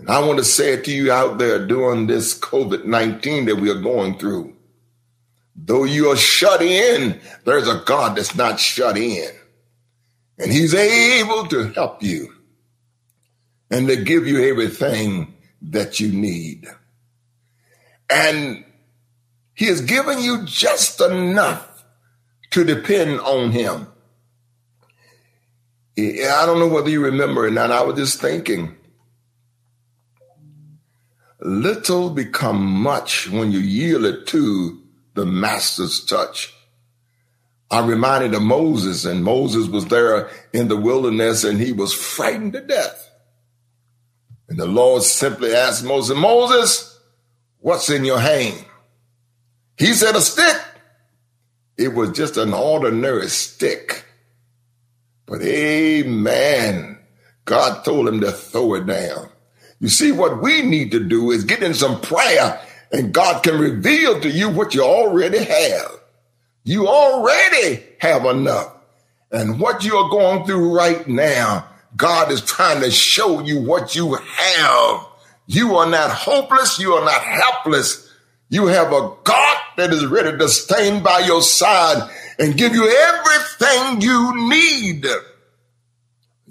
I 0.10 0.20
want 0.20 0.40
to 0.40 0.46
say 0.46 0.74
it 0.74 0.86
to 0.86 0.92
you 0.92 1.12
out 1.12 1.38
there 1.38 1.66
during 1.66 2.08
this 2.08 2.38
COVID 2.38 2.86
19 2.86 3.46
that 3.46 3.58
we 3.58 3.70
are 3.70 3.80
going 3.80 4.18
through. 4.18 4.56
Though 5.56 5.84
you 5.84 6.10
are 6.10 6.18
shut 6.18 6.62
in, 6.62 7.20
there's 7.46 7.68
a 7.68 7.84
God 7.86 8.18
that's 8.18 8.36
not 8.36 8.60
shut 8.60 8.98
in. 8.98 9.30
And 10.38 10.52
he's 10.52 10.74
able 10.74 11.48
to 11.48 11.68
help 11.74 12.02
you 12.02 12.34
and 13.70 13.88
to 13.88 13.98
give 13.98 14.26
you 14.26 14.50
everything 14.50 15.36
that 15.62 16.00
you 16.00 16.12
need. 16.12 16.66
And 18.10 18.64
he 19.54 19.66
has 19.66 19.82
given 19.82 20.20
you 20.22 20.44
just 20.46 21.02
enough 21.02 21.84
to 22.52 22.64
depend 22.64 23.20
on 23.20 23.52
him. 23.52 23.88
I 25.98 26.46
don't 26.46 26.60
know 26.60 26.70
whether 26.70 26.90
you 26.90 27.04
remember 27.04 27.46
it 27.46 27.52
not. 27.52 27.72
I 27.72 27.84
was 27.84 27.98
just 27.98 28.22
thinking. 28.22 28.76
Little 31.42 32.10
become 32.10 32.62
much 32.62 33.30
when 33.30 33.52
you 33.52 33.60
yield 33.60 34.06
it 34.06 34.28
to 34.28 34.82
the 35.14 35.26
master's 35.26 36.04
touch. 36.04 36.54
I'm 37.72 37.88
reminded 37.88 38.34
of 38.34 38.42
Moses, 38.42 39.06
and 39.06 39.24
Moses 39.24 39.68
was 39.68 39.86
there 39.86 40.30
in 40.54 40.68
the 40.68 40.76
wilderness 40.76 41.44
and 41.44 41.60
he 41.60 41.72
was 41.72 41.94
frightened 41.94 42.54
to 42.54 42.62
death. 42.62 43.10
And 44.50 44.58
the 44.58 44.66
Lord 44.66 45.04
simply 45.04 45.54
asked 45.54 45.84
Moses, 45.84 46.18
Moses, 46.18 47.00
what's 47.60 47.90
in 47.90 48.04
your 48.04 48.20
hand? 48.20 48.66
He 49.78 49.94
said, 49.94 50.16
a 50.16 50.22
stick. 50.22 50.58
It 51.78 51.94
was 51.94 52.12
just 52.12 52.36
an 52.36 52.54
ordinary 52.54 53.30
stick. 53.30 54.04
But 55.26 55.42
amen. 55.44 56.98
God 57.46 57.86
told 57.86 58.08
him 58.08 58.20
to 58.22 58.32
throw 58.32 58.74
it 58.74 58.88
down. 58.88 59.30
You 59.80 59.88
see, 59.88 60.12
what 60.12 60.42
we 60.42 60.62
need 60.62 60.92
to 60.92 61.00
do 61.00 61.32
is 61.32 61.44
get 61.44 61.64
in 61.64 61.74
some 61.74 62.02
prayer 62.02 62.60
and 62.92 63.14
God 63.14 63.44
can 63.44 63.60
reveal 63.60 64.20
to 64.20 64.30
you 64.30 64.50
what 64.50 64.74
you 64.74 64.84
already 64.84 65.44
have. 65.44 65.92
You 66.64 66.88
already 66.88 67.84
have 68.00 68.26
enough. 68.26 68.74
And 69.32 69.60
what 69.60 69.86
you 69.86 69.96
are 69.96 70.10
going 70.10 70.46
through 70.46 70.76
right 70.76 71.08
now, 71.08 71.68
God 71.96 72.32
is 72.32 72.42
trying 72.42 72.82
to 72.82 72.92
show 72.92 73.42
you 73.42 73.62
what 73.62 73.96
you 73.96 74.16
have. 74.16 75.06
You 75.48 75.76
are 75.78 75.90
not 75.90 76.12
hopeless. 76.12 76.80
You 76.80 76.94
are 76.94 77.06
not 77.06 77.22
helpless. 77.22 78.12
You 78.50 78.68
have 78.68 78.92
a 78.92 79.14
God 79.24 79.58
that 79.78 79.92
is 79.92 80.06
ready 80.06 80.38
to 80.38 80.50
stand 80.50 81.04
by 81.04 81.20
your 81.20 81.42
side 81.42 82.10
and 82.40 82.58
give 82.58 82.74
you 82.74 82.88
everything 82.88 84.02
you 84.02 84.50
need. 84.50 85.06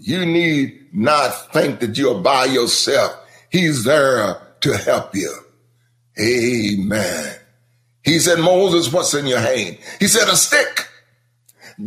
You 0.08 0.24
need 0.24 0.94
not 0.94 1.52
think 1.52 1.80
that 1.80 1.98
you're 1.98 2.22
by 2.22 2.46
yourself. 2.46 3.14
He's 3.50 3.84
there 3.84 4.40
to 4.62 4.72
help 4.78 5.14
you. 5.14 5.30
Amen. 6.18 7.36
He 8.02 8.18
said, 8.18 8.38
Moses, 8.38 8.90
what's 8.90 9.12
in 9.12 9.26
your 9.26 9.38
hand? 9.38 9.76
He 10.00 10.06
said, 10.06 10.26
a 10.28 10.34
stick. 10.34 10.88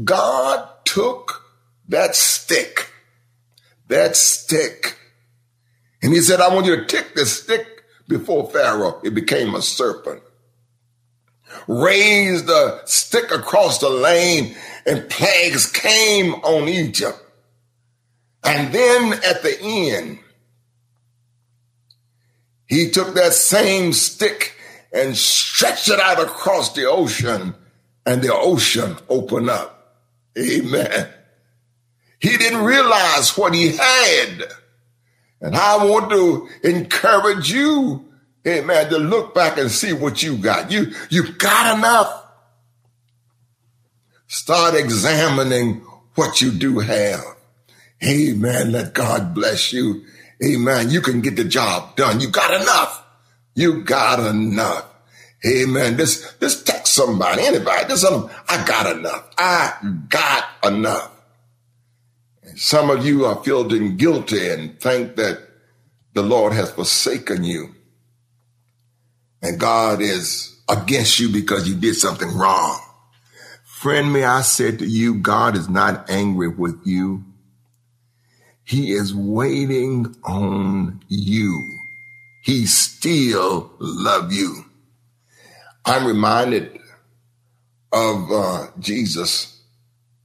God 0.04 0.70
took 0.86 1.44
that 1.90 2.16
stick, 2.16 2.92
that 3.88 4.16
stick, 4.16 5.00
and 6.04 6.14
he 6.14 6.22
said, 6.22 6.42
I 6.42 6.54
want 6.54 6.68
you 6.68 6.76
to 6.76 6.86
take 6.86 7.16
this 7.16 7.42
stick 7.42 7.66
before 8.08 8.52
Pharaoh. 8.52 9.02
It 9.04 9.16
became 9.16 9.56
a 9.56 9.64
serpent. 9.64 10.22
Raised 11.68 12.46
the 12.46 12.86
stick 12.86 13.32
across 13.32 13.80
the 13.80 13.90
lane 13.90 14.56
and 14.86 15.10
plagues 15.10 15.66
came 15.66 16.36
on 16.36 16.70
Egypt. 16.70 17.18
And 18.44 18.74
then 18.74 19.14
at 19.14 19.44
the 19.44 19.58
end, 19.62 20.20
he 22.68 22.90
took 22.90 23.16
that 23.16 23.34
same 23.34 23.94
stick 23.94 24.56
and 24.94 25.16
stretched 25.16 25.90
it 25.90 26.00
out 26.00 26.20
across 26.20 26.74
the 26.74 26.90
ocean, 26.90 27.54
and 28.06 28.22
the 28.22 28.34
ocean 28.34 28.98
opened 29.10 29.50
up. 29.50 30.00
Amen. 30.38 31.10
He 32.20 32.38
didn't 32.38 32.64
realize 32.64 33.38
what 33.38 33.54
he 33.54 33.76
had. 33.76 34.44
And 35.42 35.56
I 35.56 35.84
want 35.84 36.12
to 36.12 36.48
encourage 36.64 37.52
you, 37.52 38.06
amen, 38.48 38.90
to 38.90 38.98
look 38.98 39.34
back 39.34 39.58
and 39.58 39.72
see 39.72 39.92
what 39.92 40.22
you 40.22 40.38
got. 40.38 40.72
You, 40.72 40.94
you 41.10 41.34
got 41.34 41.78
enough. 41.78 42.26
Start 44.28 44.76
examining 44.76 45.82
what 46.16 46.42
you 46.42 46.52
do 46.52 46.80
have. 46.80 47.24
Amen. 48.04 48.72
Let 48.72 48.94
God 48.94 49.34
bless 49.34 49.74
you. 49.74 50.04
Amen. 50.44 50.90
You 50.90 51.02
can 51.02 51.22
get 51.22 51.36
the 51.36 51.44
job 51.44 51.96
done. 51.96 52.20
You 52.20 52.30
got 52.30 52.60
enough. 52.60 53.06
You 53.54 53.84
got 53.84 54.20
enough. 54.20 54.86
Amen. 55.46 55.98
This, 55.98 56.34
this 56.34 56.64
text 56.64 56.94
somebody, 56.94 57.44
anybody, 57.44 57.86
this, 57.86 58.04
um, 58.04 58.30
I 58.48 58.66
got 58.66 58.96
enough. 58.96 59.30
I 59.38 59.74
got 60.10 60.46
enough. 60.64 61.12
And 62.44 62.60
some 62.60 62.90
of 62.90 63.06
you 63.06 63.26
are 63.26 63.44
feeling 63.44 63.98
guilty 63.98 64.50
and 64.50 64.80
think 64.80 65.16
that 65.16 65.40
the 66.14 66.22
Lord 66.22 66.54
has 66.54 66.72
forsaken 66.72 67.44
you. 67.44 67.74
And 69.42 69.60
God 69.60 70.02
is 70.02 70.60
against 70.70 71.20
you 71.20 71.30
because 71.30 71.68
you 71.68 71.76
did 71.76 71.96
something 71.96 72.36
wrong. 72.36 72.80
Friend, 73.64 74.14
may 74.14 74.24
I 74.24 74.42
say 74.42 74.76
to 74.76 74.86
you, 74.86 75.16
God 75.16 75.56
is 75.56 75.68
not 75.68 76.10
angry 76.10 76.48
with 76.48 76.80
you. 76.86 77.26
He 78.72 78.94
is 78.94 79.14
waiting 79.14 80.16
on 80.24 81.04
you. 81.10 81.78
He 82.42 82.66
still 82.66 83.70
love 83.80 84.32
you. 84.32 84.64
I'm 85.84 86.08
reminded 86.08 86.80
of 87.92 88.32
uh, 88.32 88.68
Jesus, 88.80 89.62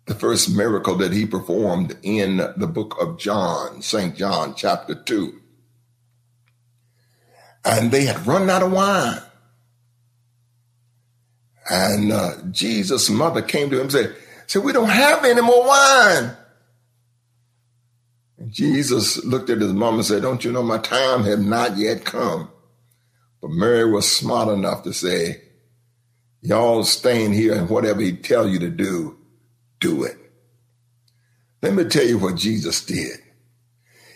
the 0.06 0.14
first 0.14 0.48
miracle 0.54 0.94
that 0.94 1.12
he 1.12 1.26
performed 1.26 1.96
in 2.04 2.36
the 2.56 2.68
book 2.68 2.96
of 3.00 3.18
John, 3.18 3.82
St. 3.82 4.14
John, 4.14 4.54
chapter 4.54 4.94
2. 4.94 5.40
And 7.64 7.90
they 7.90 8.04
had 8.04 8.28
run 8.28 8.48
out 8.48 8.62
of 8.62 8.70
wine. 8.70 9.22
And 11.68 12.12
uh, 12.12 12.34
Jesus' 12.52 13.10
mother 13.10 13.42
came 13.42 13.70
to 13.70 13.76
him 13.76 13.82
and 13.82 13.92
said, 13.92 14.14
said, 14.46 14.62
We 14.62 14.72
don't 14.72 14.88
have 14.88 15.24
any 15.24 15.40
more 15.40 15.66
wine. 15.66 16.36
Jesus 18.48 19.24
looked 19.24 19.50
at 19.50 19.60
his 19.60 19.72
mom 19.72 19.96
and 19.96 20.04
said, 20.04 20.22
Don't 20.22 20.44
you 20.44 20.52
know 20.52 20.62
my 20.62 20.78
time 20.78 21.24
had 21.24 21.40
not 21.40 21.76
yet 21.76 22.04
come? 22.04 22.50
But 23.40 23.50
Mary 23.50 23.90
was 23.90 24.10
smart 24.10 24.48
enough 24.48 24.82
to 24.84 24.92
say, 24.92 25.42
Y'all 26.42 26.84
staying 26.84 27.32
here 27.32 27.54
and 27.54 27.68
whatever 27.68 28.00
he 28.00 28.12
tell 28.12 28.48
you 28.48 28.58
to 28.60 28.70
do, 28.70 29.16
do 29.80 30.04
it. 30.04 30.16
Let 31.62 31.74
me 31.74 31.84
tell 31.84 32.06
you 32.06 32.18
what 32.18 32.36
Jesus 32.36 32.84
did. 32.84 33.18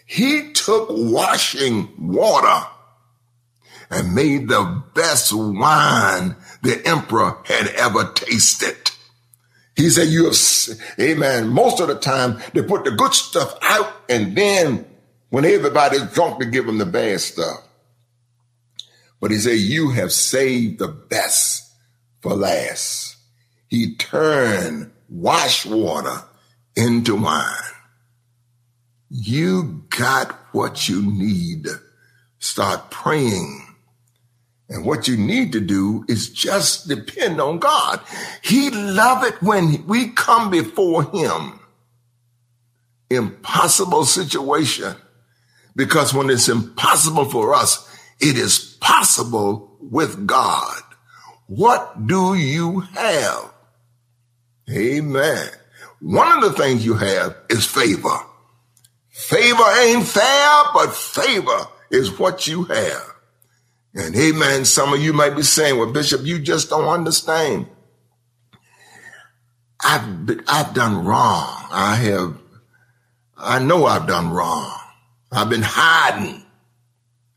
He 0.06 0.52
took 0.52 0.88
washing 0.90 1.88
water 1.98 2.66
and 3.90 4.14
made 4.14 4.48
the 4.48 4.82
best 4.94 5.32
wine 5.32 6.36
the 6.62 6.80
emperor 6.86 7.38
had 7.44 7.68
ever 7.68 8.12
tasted. 8.14 8.76
He 9.80 9.88
said, 9.88 10.08
you 10.08 10.26
have, 10.26 10.36
amen. 11.00 11.48
Most 11.48 11.80
of 11.80 11.88
the 11.88 11.94
time 11.94 12.38
they 12.52 12.62
put 12.62 12.84
the 12.84 12.90
good 12.90 13.14
stuff 13.14 13.56
out 13.62 13.90
and 14.10 14.36
then 14.36 14.84
when 15.30 15.46
everybody's 15.46 16.12
drunk, 16.12 16.38
they 16.38 16.46
give 16.50 16.66
them 16.66 16.76
the 16.76 16.84
bad 16.84 17.18
stuff. 17.20 17.62
But 19.20 19.30
he 19.30 19.38
said, 19.38 19.56
you 19.56 19.90
have 19.90 20.12
saved 20.12 20.80
the 20.80 20.88
best 20.88 21.72
for 22.20 22.34
last. 22.34 23.16
He 23.68 23.94
turned 23.96 24.90
wash 25.08 25.64
water 25.64 26.24
into 26.76 27.16
wine. 27.16 27.46
You 29.08 29.84
got 29.88 30.32
what 30.52 30.90
you 30.90 31.00
need. 31.10 31.68
Start 32.38 32.90
praying 32.90 33.69
and 34.70 34.84
what 34.84 35.08
you 35.08 35.16
need 35.16 35.52
to 35.52 35.60
do 35.60 36.04
is 36.08 36.30
just 36.30 36.86
depend 36.86 37.40
on 37.40 37.58
God. 37.58 38.00
He 38.40 38.70
love 38.70 39.24
it 39.24 39.42
when 39.42 39.84
we 39.86 40.10
come 40.10 40.48
before 40.48 41.02
him. 41.10 41.58
Impossible 43.10 44.04
situation. 44.04 44.94
Because 45.74 46.14
when 46.14 46.30
it's 46.30 46.48
impossible 46.48 47.24
for 47.24 47.52
us, 47.52 47.84
it 48.20 48.36
is 48.36 48.76
possible 48.80 49.76
with 49.80 50.24
God. 50.28 50.82
What 51.46 52.06
do 52.06 52.34
you 52.34 52.80
have? 52.80 53.52
Amen. 54.70 55.48
One 56.00 56.30
of 56.30 56.44
the 56.44 56.56
things 56.56 56.86
you 56.86 56.94
have 56.94 57.36
is 57.48 57.66
favor. 57.66 58.18
Favor 59.08 59.64
ain't 59.80 60.06
fair, 60.06 60.62
but 60.72 60.94
favor 60.94 61.66
is 61.90 62.16
what 62.20 62.46
you 62.46 62.64
have. 62.64 63.09
And 63.94 64.14
amen, 64.14 64.64
some 64.64 64.92
of 64.92 65.00
you 65.00 65.12
might 65.12 65.34
be 65.34 65.42
saying, 65.42 65.76
well, 65.76 65.92
Bishop, 65.92 66.22
you 66.24 66.38
just 66.38 66.70
don't 66.70 66.88
understand. 66.88 67.66
I've, 69.82 70.40
I've 70.46 70.74
done 70.74 71.04
wrong. 71.04 71.66
I 71.70 71.96
have, 71.96 72.36
I 73.36 73.58
know 73.58 73.86
I've 73.86 74.06
done 74.06 74.30
wrong. 74.30 74.72
I've 75.32 75.48
been 75.48 75.62
hiding. 75.64 76.44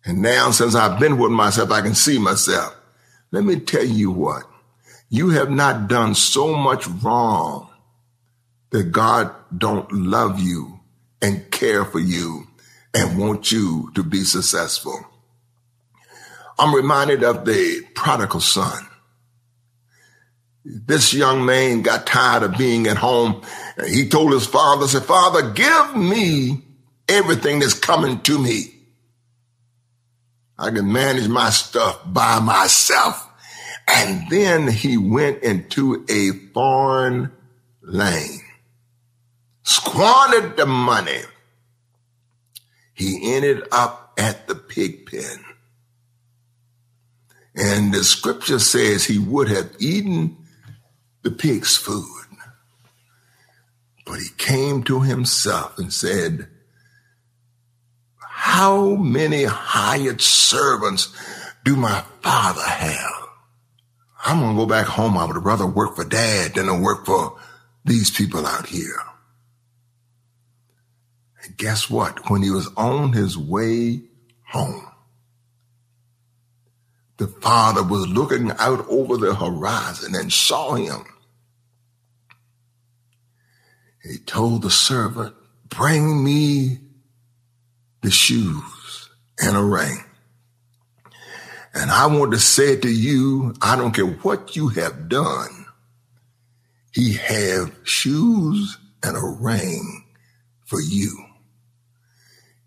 And 0.05 0.21
now 0.21 0.51
since 0.51 0.75
I've 0.75 0.99
been 0.99 1.17
with 1.17 1.31
myself, 1.31 1.71
I 1.71 1.81
can 1.81 1.95
see 1.95 2.19
myself. 2.19 2.75
Let 3.31 3.45
me 3.45 3.59
tell 3.59 3.85
you 3.85 4.11
what, 4.11 4.43
you 5.09 5.29
have 5.29 5.49
not 5.49 5.87
done 5.87 6.13
so 6.13 6.53
much 6.55 6.87
wrong 6.87 7.69
that 8.71 8.91
God 8.91 9.33
don't 9.57 9.91
love 9.91 10.39
you 10.39 10.79
and 11.21 11.49
care 11.49 11.85
for 11.85 11.99
you 11.99 12.47
and 12.93 13.17
want 13.17 13.51
you 13.51 13.91
to 13.95 14.03
be 14.03 14.23
successful. 14.23 14.99
I'm 16.59 16.75
reminded 16.75 17.23
of 17.23 17.45
the 17.45 17.81
prodigal 17.95 18.39
son. 18.39 18.87
This 20.65 21.13
young 21.13 21.45
man 21.45 21.81
got 21.81 22.07
tired 22.07 22.43
of 22.43 22.57
being 22.57 22.87
at 22.87 22.97
home. 22.97 23.41
And 23.77 23.87
He 23.87 24.07
told 24.07 24.31
his 24.31 24.45
father, 24.45 24.87
said, 24.87 25.03
Father, 25.03 25.51
give 25.51 25.95
me 25.97 26.63
everything 27.09 27.59
that's 27.59 27.73
coming 27.73 28.21
to 28.21 28.39
me. 28.39 28.73
I 30.57 30.69
can 30.69 30.91
manage 30.91 31.27
my 31.27 31.49
stuff 31.49 31.99
by 32.05 32.39
myself. 32.39 33.29
And 33.87 34.29
then 34.29 34.67
he 34.69 34.97
went 34.97 35.43
into 35.43 36.05
a 36.09 36.31
foreign 36.53 37.31
land, 37.81 38.39
squandered 39.63 40.55
the 40.55 40.65
money. 40.65 41.21
He 42.93 43.33
ended 43.35 43.63
up 43.71 44.13
at 44.17 44.47
the 44.47 44.55
pig 44.55 45.05
pen. 45.07 45.43
And 47.55 47.93
the 47.93 48.03
scripture 48.03 48.59
says 48.59 49.05
he 49.05 49.19
would 49.19 49.47
have 49.47 49.75
eaten 49.79 50.37
the 51.21 51.31
pig's 51.31 51.77
food. 51.77 52.07
But 54.05 54.19
he 54.19 54.29
came 54.37 54.83
to 54.83 55.01
himself 55.01 55.77
and 55.77 55.93
said, 55.93 56.47
How 58.19 58.95
many 58.95 59.45
hired 59.45 60.21
servants 60.21 61.15
do 61.63 61.75
my 61.75 62.03
father 62.21 62.61
have? 62.61 63.23
I'm 64.25 64.39
going 64.39 64.55
to 64.55 64.61
go 64.61 64.65
back 64.65 64.87
home. 64.87 65.17
I 65.17 65.25
would 65.25 65.43
rather 65.43 65.67
work 65.67 65.95
for 65.95 66.05
dad 66.05 66.55
than 66.55 66.67
to 66.67 66.79
work 66.79 67.05
for 67.05 67.37
these 67.85 68.09
people 68.09 68.45
out 68.45 68.67
here. 68.67 69.01
And 71.43 71.57
guess 71.57 71.89
what? 71.89 72.29
When 72.29 72.41
he 72.41 72.49
was 72.49 72.69
on 72.77 73.13
his 73.13 73.37
way 73.37 74.01
home, 74.47 74.87
the 77.17 77.27
father 77.27 77.83
was 77.83 78.07
looking 78.07 78.51
out 78.59 78.85
over 78.89 79.17
the 79.17 79.35
horizon 79.35 80.15
and 80.15 80.31
saw 80.31 80.75
him. 80.75 81.05
He 84.01 84.17
told 84.17 84.63
the 84.63 84.69
servant, 84.69 85.35
bring 85.69 86.23
me 86.23 86.79
the 88.01 88.11
shoes 88.11 89.09
and 89.39 89.55
a 89.55 89.63
ring. 89.63 90.03
And 91.73 91.89
I 91.89 92.07
want 92.07 92.31
to 92.33 92.39
say 92.39 92.75
to 92.75 92.89
you, 92.89 93.55
I 93.61 93.75
don't 93.75 93.93
care 93.93 94.05
what 94.05 94.55
you 94.55 94.67
have 94.69 95.09
done. 95.09 95.65
He 96.91 97.13
have 97.13 97.75
shoes 97.83 98.77
and 99.01 99.17
a 99.17 99.37
ring 99.39 100.05
for 100.65 100.79
you. 100.79 101.25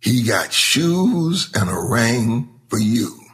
He 0.00 0.24
got 0.24 0.52
shoes 0.52 1.50
and 1.54 1.70
a 1.70 1.88
ring 1.90 2.48
for 2.68 2.78
you. 2.78 3.25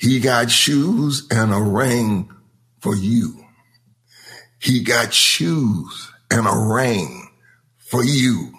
He 0.00 0.18
got 0.18 0.50
shoes 0.50 1.26
and 1.30 1.52
a 1.52 1.60
ring 1.60 2.30
for 2.80 2.96
you. 2.96 3.44
He 4.58 4.82
got 4.82 5.12
shoes 5.12 6.10
and 6.30 6.46
a 6.46 6.74
ring 6.74 7.28
for 7.76 8.02
you. 8.02 8.50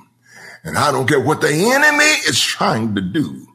And 0.63 0.77
I 0.77 0.91
don't 0.91 1.07
care 1.07 1.19
what 1.19 1.41
the 1.41 1.49
enemy 1.49 2.11
is 2.29 2.39
trying 2.39 2.93
to 2.93 3.01
do. 3.01 3.47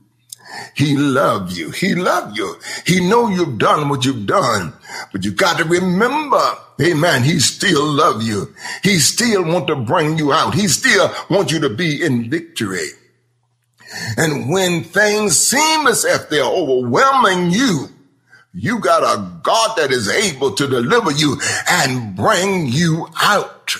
He 0.74 0.96
loved 0.96 1.56
you. 1.56 1.70
He 1.70 1.94
loved 1.94 2.36
you. 2.36 2.56
He 2.84 3.06
know 3.08 3.28
you've 3.28 3.58
done 3.58 3.88
what 3.88 4.04
you've 4.04 4.26
done, 4.26 4.72
but 5.12 5.24
you 5.24 5.30
got 5.30 5.58
to 5.58 5.64
remember, 5.64 6.42
amen, 6.80 7.22
he 7.22 7.38
still 7.38 7.84
love 7.84 8.20
you. 8.22 8.52
He 8.82 8.98
still 8.98 9.44
want 9.44 9.68
to 9.68 9.76
bring 9.76 10.18
you 10.18 10.32
out. 10.32 10.54
He 10.54 10.66
still 10.66 11.12
want 11.30 11.52
you 11.52 11.60
to 11.60 11.68
be 11.68 12.04
in 12.04 12.30
victory. 12.30 12.88
And 14.16 14.48
when 14.50 14.84
things 14.84 15.36
seem 15.36 15.86
as 15.86 16.04
if 16.04 16.28
they're 16.28 16.44
overwhelming 16.44 17.50
you, 17.50 17.88
you 18.52 18.80
got 18.80 19.02
a 19.02 19.40
God 19.42 19.76
that 19.76 19.90
is 19.90 20.08
able 20.08 20.52
to 20.52 20.66
deliver 20.66 21.10
you 21.10 21.36
and 21.68 22.16
bring 22.16 22.66
you 22.66 23.08
out. 23.20 23.74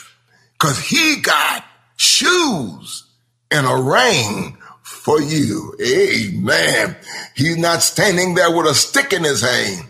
Cause 0.59 0.79
he 0.79 1.21
got 1.21 1.64
shoes 1.97 3.05
and 3.51 3.66
a 3.66 3.75
ring 3.75 4.59
for 4.83 5.21
you. 5.21 5.75
Amen. 5.81 6.97
He's 7.35 7.57
not 7.57 7.83
standing 7.83 8.35
there 8.35 8.55
with 8.55 8.66
a 8.66 8.75
stick 8.75 9.12
in 9.12 9.25
his 9.25 9.42
hand, 9.42 9.87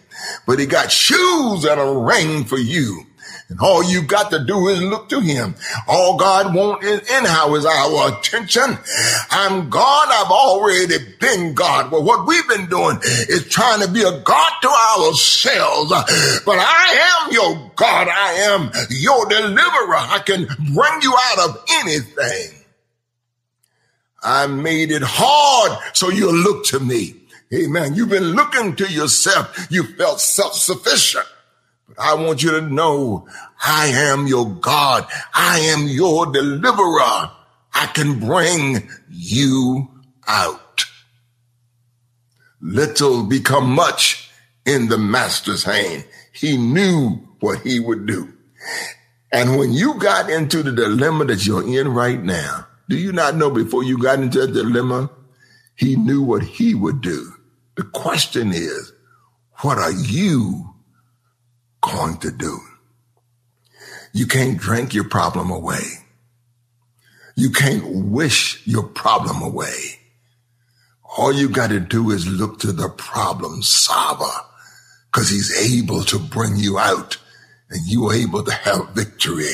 but 0.46 0.58
he 0.58 0.66
got 0.66 0.92
shoes 0.92 1.64
and 1.64 1.80
a 1.80 1.98
ring 1.98 2.44
for 2.44 2.58
you. 2.58 3.06
And 3.48 3.60
all 3.60 3.84
you 3.84 4.02
got 4.02 4.32
to 4.32 4.44
do 4.44 4.68
is 4.68 4.82
look 4.82 5.08
to 5.10 5.20
him. 5.20 5.54
All 5.86 6.16
God 6.16 6.52
wants 6.52 6.84
in, 6.84 7.24
how 7.24 7.54
is 7.54 7.64
our 7.64 8.18
attention. 8.18 8.76
I'm 9.30 9.70
God. 9.70 10.08
I've 10.10 10.32
already 10.32 10.96
been 11.20 11.54
God. 11.54 11.92
Well, 11.92 12.02
what 12.02 12.26
we've 12.26 12.48
been 12.48 12.66
doing 12.66 12.98
is 13.02 13.48
trying 13.48 13.82
to 13.82 13.88
be 13.88 14.02
a 14.02 14.20
God 14.20 14.52
to 14.62 14.68
ourselves. 14.68 15.90
But 16.44 16.58
I 16.58 17.22
am 17.24 17.32
your 17.32 17.70
God. 17.76 18.08
I 18.08 18.32
am 18.50 18.72
your 18.90 19.26
deliverer. 19.26 19.96
I 19.96 20.20
can 20.26 20.46
bring 20.74 21.02
you 21.02 21.16
out 21.30 21.48
of 21.48 21.64
anything. 21.70 22.64
I 24.24 24.48
made 24.48 24.90
it 24.90 25.02
hard 25.04 25.78
so 25.94 26.10
you'll 26.10 26.34
look 26.34 26.64
to 26.66 26.80
me. 26.80 27.14
Amen. 27.54 27.94
You've 27.94 28.08
been 28.08 28.32
looking 28.32 28.74
to 28.74 28.90
yourself. 28.90 29.68
You 29.70 29.84
felt 29.84 30.20
self-sufficient. 30.20 31.26
I 31.98 32.14
want 32.14 32.42
you 32.42 32.50
to 32.52 32.60
know 32.60 33.28
I 33.64 33.86
am 33.86 34.26
your 34.26 34.50
God. 34.50 35.06
I 35.34 35.60
am 35.60 35.86
your 35.86 36.26
deliverer. 36.26 37.30
I 37.74 37.86
can 37.94 38.18
bring 38.18 38.88
you 39.10 39.88
out. 40.26 40.84
Little 42.60 43.24
become 43.24 43.70
much 43.70 44.30
in 44.64 44.88
the 44.88 44.98
master's 44.98 45.64
hand. 45.64 46.04
He 46.32 46.56
knew 46.56 47.20
what 47.40 47.60
he 47.60 47.80
would 47.80 48.06
do. 48.06 48.32
And 49.32 49.58
when 49.58 49.72
you 49.72 49.94
got 49.98 50.30
into 50.30 50.62
the 50.62 50.72
dilemma 50.72 51.26
that 51.26 51.46
you're 51.46 51.66
in 51.66 51.88
right 51.88 52.22
now, 52.22 52.66
do 52.88 52.96
you 52.96 53.12
not 53.12 53.36
know 53.36 53.50
before 53.50 53.84
you 53.84 53.98
got 53.98 54.20
into 54.20 54.46
that 54.46 54.52
dilemma, 54.52 55.10
he 55.74 55.96
knew 55.96 56.22
what 56.22 56.42
he 56.42 56.74
would 56.74 57.00
do? 57.00 57.32
The 57.76 57.84
question 57.84 58.52
is, 58.52 58.92
what 59.60 59.78
are 59.78 59.92
you 59.92 60.75
going 61.92 62.18
to 62.18 62.30
do? 62.30 62.60
You 64.12 64.26
can't 64.26 64.58
drink 64.58 64.94
your 64.94 65.08
problem 65.08 65.50
away. 65.50 65.82
You 67.36 67.50
can't 67.50 67.84
wish 67.86 68.66
your 68.66 68.84
problem 68.84 69.42
away. 69.42 70.00
All 71.18 71.32
you 71.32 71.48
got 71.48 71.68
to 71.68 71.80
do 71.80 72.10
is 72.10 72.26
look 72.26 72.58
to 72.60 72.72
the 72.72 72.88
problem 72.88 73.62
solver 73.62 74.32
because 75.06 75.30
he's 75.30 75.54
able 75.74 76.02
to 76.04 76.18
bring 76.18 76.56
you 76.56 76.78
out 76.78 77.18
and 77.70 77.86
you 77.86 78.06
are 78.08 78.14
able 78.14 78.42
to 78.44 78.52
have 78.52 78.90
victory 78.90 79.52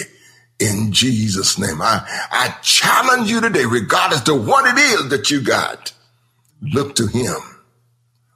in 0.59 0.93
Jesus' 0.93 1.59
name. 1.59 1.83
I, 1.83 2.05
I 2.31 2.57
challenge 2.63 3.31
you 3.31 3.41
today, 3.41 3.65
regardless 3.65 4.29
of 4.29 4.47
what 4.47 4.67
it 4.67 4.81
is 4.81 5.09
that 5.11 5.31
you 5.31 5.41
got, 5.43 5.93
look 6.61 6.95
to 6.97 7.07
him. 7.07 7.37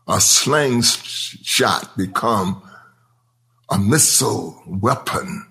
A 0.09 0.21
sling 0.21 0.83
shot 0.83 1.97
become 1.97 2.63
a 3.69 3.79
missile 3.79 4.63
weapon 4.67 5.47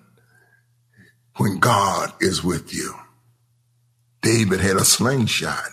when 1.36 1.58
God 1.58 2.12
is 2.20 2.42
with 2.42 2.72
you. 2.72 2.94
David 4.22 4.60
had 4.60 4.76
a 4.76 4.84
slingshot. 4.84 5.70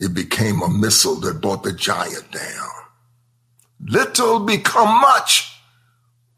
It 0.00 0.14
became 0.14 0.62
a 0.62 0.68
missile 0.68 1.16
that 1.16 1.40
brought 1.40 1.62
the 1.62 1.72
giant 1.72 2.30
down. 2.32 2.68
Little 3.80 4.40
become 4.40 5.00
much 5.00 5.56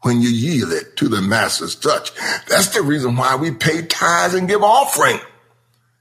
when 0.01 0.21
you 0.21 0.29
yield 0.29 0.71
it 0.71 0.95
to 0.97 1.07
the 1.07 1.21
master's 1.21 1.75
touch. 1.75 2.11
That's 2.47 2.69
the 2.69 2.81
reason 2.81 3.15
why 3.15 3.35
we 3.35 3.51
pay 3.51 3.85
tithes 3.85 4.33
and 4.33 4.47
give 4.47 4.61
offering. 4.61 5.19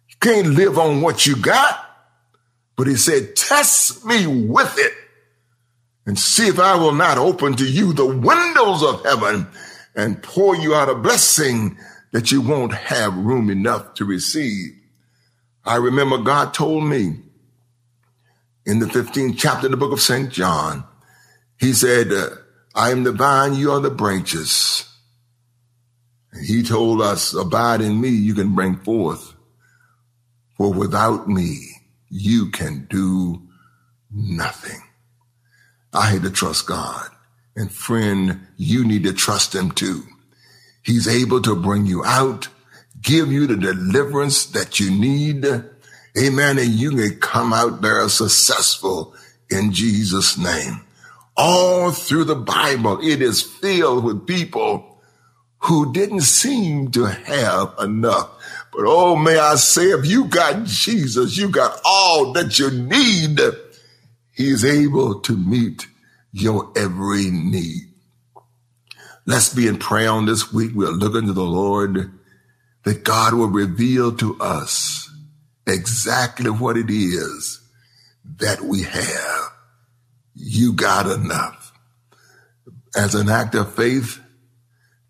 You 0.08 0.16
can't 0.20 0.48
live 0.48 0.78
on 0.78 1.00
what 1.00 1.24
you 1.24 1.36
got. 1.36 1.78
But 2.76 2.88
he 2.88 2.96
said, 2.96 3.36
test 3.36 4.04
me 4.04 4.26
with 4.26 4.76
it 4.78 4.92
and 6.06 6.18
see 6.18 6.48
if 6.48 6.58
I 6.58 6.74
will 6.76 6.92
not 6.92 7.18
open 7.18 7.54
to 7.56 7.64
you 7.64 7.92
the 7.92 8.06
windows 8.06 8.82
of 8.82 9.04
heaven 9.04 9.46
and 9.94 10.22
pour 10.22 10.56
you 10.56 10.74
out 10.74 10.88
a 10.88 10.94
blessing 10.94 11.76
that 12.12 12.32
you 12.32 12.40
won't 12.40 12.74
have 12.74 13.16
room 13.16 13.50
enough 13.50 13.94
to 13.94 14.04
receive. 14.04 14.74
I 15.64 15.76
remember 15.76 16.18
God 16.18 16.54
told 16.54 16.84
me 16.84 17.20
in 18.66 18.78
the 18.78 18.86
15th 18.86 19.38
chapter 19.38 19.66
of 19.66 19.70
the 19.70 19.76
book 19.76 19.92
of 19.92 20.00
St. 20.00 20.30
John, 20.30 20.84
he 21.58 21.72
said, 21.72 22.12
uh, 22.12 22.30
I 22.74 22.90
am 22.90 23.04
the 23.04 23.12
vine, 23.12 23.54
you 23.54 23.72
are 23.72 23.80
the 23.80 23.90
branches. 23.90 24.88
And 26.32 26.44
he 26.44 26.62
told 26.62 27.02
us, 27.02 27.34
abide 27.34 27.80
in 27.80 28.00
me, 28.00 28.08
you 28.08 28.34
can 28.34 28.54
bring 28.54 28.76
forth. 28.76 29.34
For 30.56 30.72
without 30.72 31.28
me, 31.28 31.68
you 32.08 32.50
can 32.50 32.86
do 32.88 33.42
nothing. 34.10 34.82
I 35.92 36.06
had 36.06 36.22
to 36.22 36.30
trust 36.30 36.66
God. 36.66 37.08
And 37.54 37.70
friend, 37.70 38.46
you 38.56 38.84
need 38.86 39.04
to 39.04 39.12
trust 39.12 39.54
him 39.54 39.70
too. 39.72 40.02
He's 40.82 41.06
able 41.06 41.40
to 41.42 41.54
bring 41.54 41.86
you 41.86 42.04
out, 42.04 42.48
give 43.00 43.30
you 43.30 43.46
the 43.46 43.56
deliverance 43.56 44.46
that 44.46 44.80
you 44.80 44.90
need. 44.90 45.44
Amen. 45.44 46.58
And 46.58 46.68
you 46.68 46.90
can 46.90 47.20
come 47.20 47.52
out 47.52 47.82
there 47.82 48.08
successful 48.08 49.14
in 49.50 49.72
Jesus' 49.72 50.38
name. 50.38 50.80
All 51.36 51.92
through 51.92 52.24
the 52.24 52.36
Bible, 52.36 52.98
it 53.02 53.22
is 53.22 53.42
filled 53.42 54.04
with 54.04 54.26
people 54.26 54.98
who 55.60 55.92
didn't 55.92 56.22
seem 56.22 56.90
to 56.90 57.04
have 57.04 57.74
enough. 57.78 58.30
But 58.72 58.84
oh, 58.86 59.14
may 59.16 59.38
I 59.38 59.54
say, 59.54 59.90
if 59.90 60.06
you 60.06 60.24
got 60.24 60.64
Jesus, 60.64 61.36
you 61.36 61.48
got 61.48 61.80
all 61.84 62.32
that 62.32 62.58
you 62.58 62.70
need. 62.70 63.38
He's 64.34 64.64
able 64.64 65.20
to 65.20 65.36
meet 65.36 65.86
your 66.32 66.72
every 66.76 67.30
need. 67.30 67.88
Let's 69.26 69.54
be 69.54 69.66
in 69.68 69.78
prayer 69.78 70.10
on 70.10 70.26
this 70.26 70.52
week. 70.52 70.72
We're 70.74 70.90
looking 70.90 71.26
to 71.26 71.32
the 71.32 71.42
Lord 71.42 72.10
that 72.84 73.04
God 73.04 73.34
will 73.34 73.48
reveal 73.48 74.16
to 74.16 74.38
us 74.40 75.08
exactly 75.66 76.50
what 76.50 76.76
it 76.76 76.90
is 76.90 77.60
that 78.38 78.62
we 78.62 78.82
have. 78.82 79.52
You 80.34 80.72
got 80.72 81.06
enough. 81.06 81.72
As 82.96 83.14
an 83.14 83.28
act 83.28 83.54
of 83.54 83.74
faith, 83.74 84.20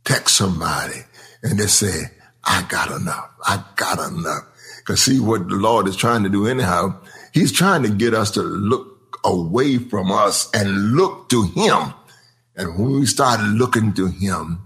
text 0.04 0.36
somebody 0.36 1.00
and 1.42 1.58
just 1.58 1.78
say, 1.78 2.10
I 2.44 2.66
got 2.68 2.90
enough. 2.90 3.30
I 3.44 3.64
got 3.76 3.98
enough. 3.98 4.44
Cause 4.84 5.00
see 5.00 5.20
what 5.20 5.48
the 5.48 5.54
Lord 5.54 5.86
is 5.86 5.96
trying 5.96 6.24
to 6.24 6.28
do 6.28 6.46
anyhow. 6.46 7.00
He's 7.32 7.52
trying 7.52 7.84
to 7.84 7.88
get 7.88 8.14
us 8.14 8.32
to 8.32 8.42
look 8.42 8.91
away 9.24 9.78
from 9.78 10.10
us 10.10 10.50
and 10.52 10.92
look 10.92 11.28
to 11.30 11.44
him. 11.44 11.94
And 12.56 12.78
when 12.78 13.00
we 13.00 13.06
start 13.06 13.40
looking 13.40 13.92
to 13.94 14.06
him, 14.06 14.62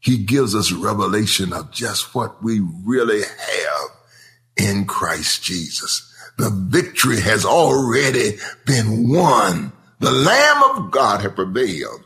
he 0.00 0.18
gives 0.18 0.54
us 0.54 0.72
revelation 0.72 1.52
of 1.52 1.70
just 1.70 2.14
what 2.14 2.42
we 2.42 2.60
really 2.84 3.20
have 3.22 3.90
in 4.56 4.86
Christ 4.86 5.42
Jesus. 5.42 6.06
The 6.38 6.50
victory 6.50 7.20
has 7.20 7.44
already 7.44 8.38
been 8.66 9.10
won. 9.10 9.72
The 9.98 10.10
Lamb 10.10 10.62
of 10.62 10.90
God 10.90 11.20
has 11.20 11.32
prevailed. 11.32 12.04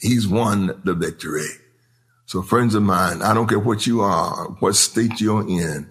He's 0.00 0.28
won 0.28 0.80
the 0.84 0.94
victory. 0.94 1.48
So 2.26 2.42
friends 2.42 2.76
of 2.76 2.84
mine, 2.84 3.22
I 3.22 3.34
don't 3.34 3.48
care 3.48 3.58
what 3.58 3.86
you 3.86 4.02
are, 4.02 4.50
what 4.60 4.76
state 4.76 5.20
you're 5.20 5.46
in, 5.48 5.90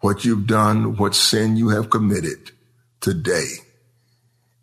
what 0.00 0.24
you've 0.24 0.46
done, 0.46 0.98
what 0.98 1.14
sin 1.14 1.56
you 1.56 1.70
have 1.70 1.88
committed 1.88 2.50
today. 3.00 3.46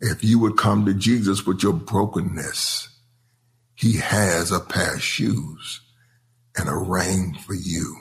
If 0.04 0.24
you 0.24 0.40
would 0.40 0.56
come 0.56 0.84
to 0.86 0.94
Jesus 0.94 1.46
with 1.46 1.62
your 1.62 1.72
brokenness, 1.72 2.88
he 3.76 3.98
has 3.98 4.50
a 4.50 4.58
pair 4.58 4.96
of 4.96 5.02
shoes 5.02 5.80
and 6.58 6.68
a 6.68 6.74
ring 6.74 7.34
for 7.34 7.54
you. 7.54 7.98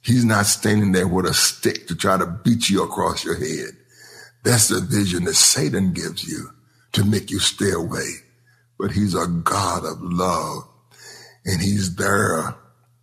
He's 0.00 0.24
not 0.24 0.46
standing 0.46 0.92
there 0.92 1.06
with 1.06 1.26
a 1.26 1.34
stick 1.34 1.88
to 1.88 1.94
try 1.94 2.16
to 2.16 2.24
beat 2.24 2.70
you 2.70 2.82
across 2.82 3.22
your 3.22 3.34
head. 3.34 3.76
That's 4.44 4.68
the 4.68 4.80
vision 4.80 5.24
that 5.24 5.34
Satan 5.34 5.92
gives 5.92 6.24
you 6.24 6.52
to 6.92 7.04
make 7.04 7.30
you 7.30 7.38
stay 7.38 7.72
away. 7.72 8.08
But 8.78 8.92
he's 8.92 9.14
a 9.14 9.26
God 9.26 9.84
of 9.84 10.00
love 10.00 10.66
and 11.44 11.60
he's 11.60 11.96
there 11.96 12.54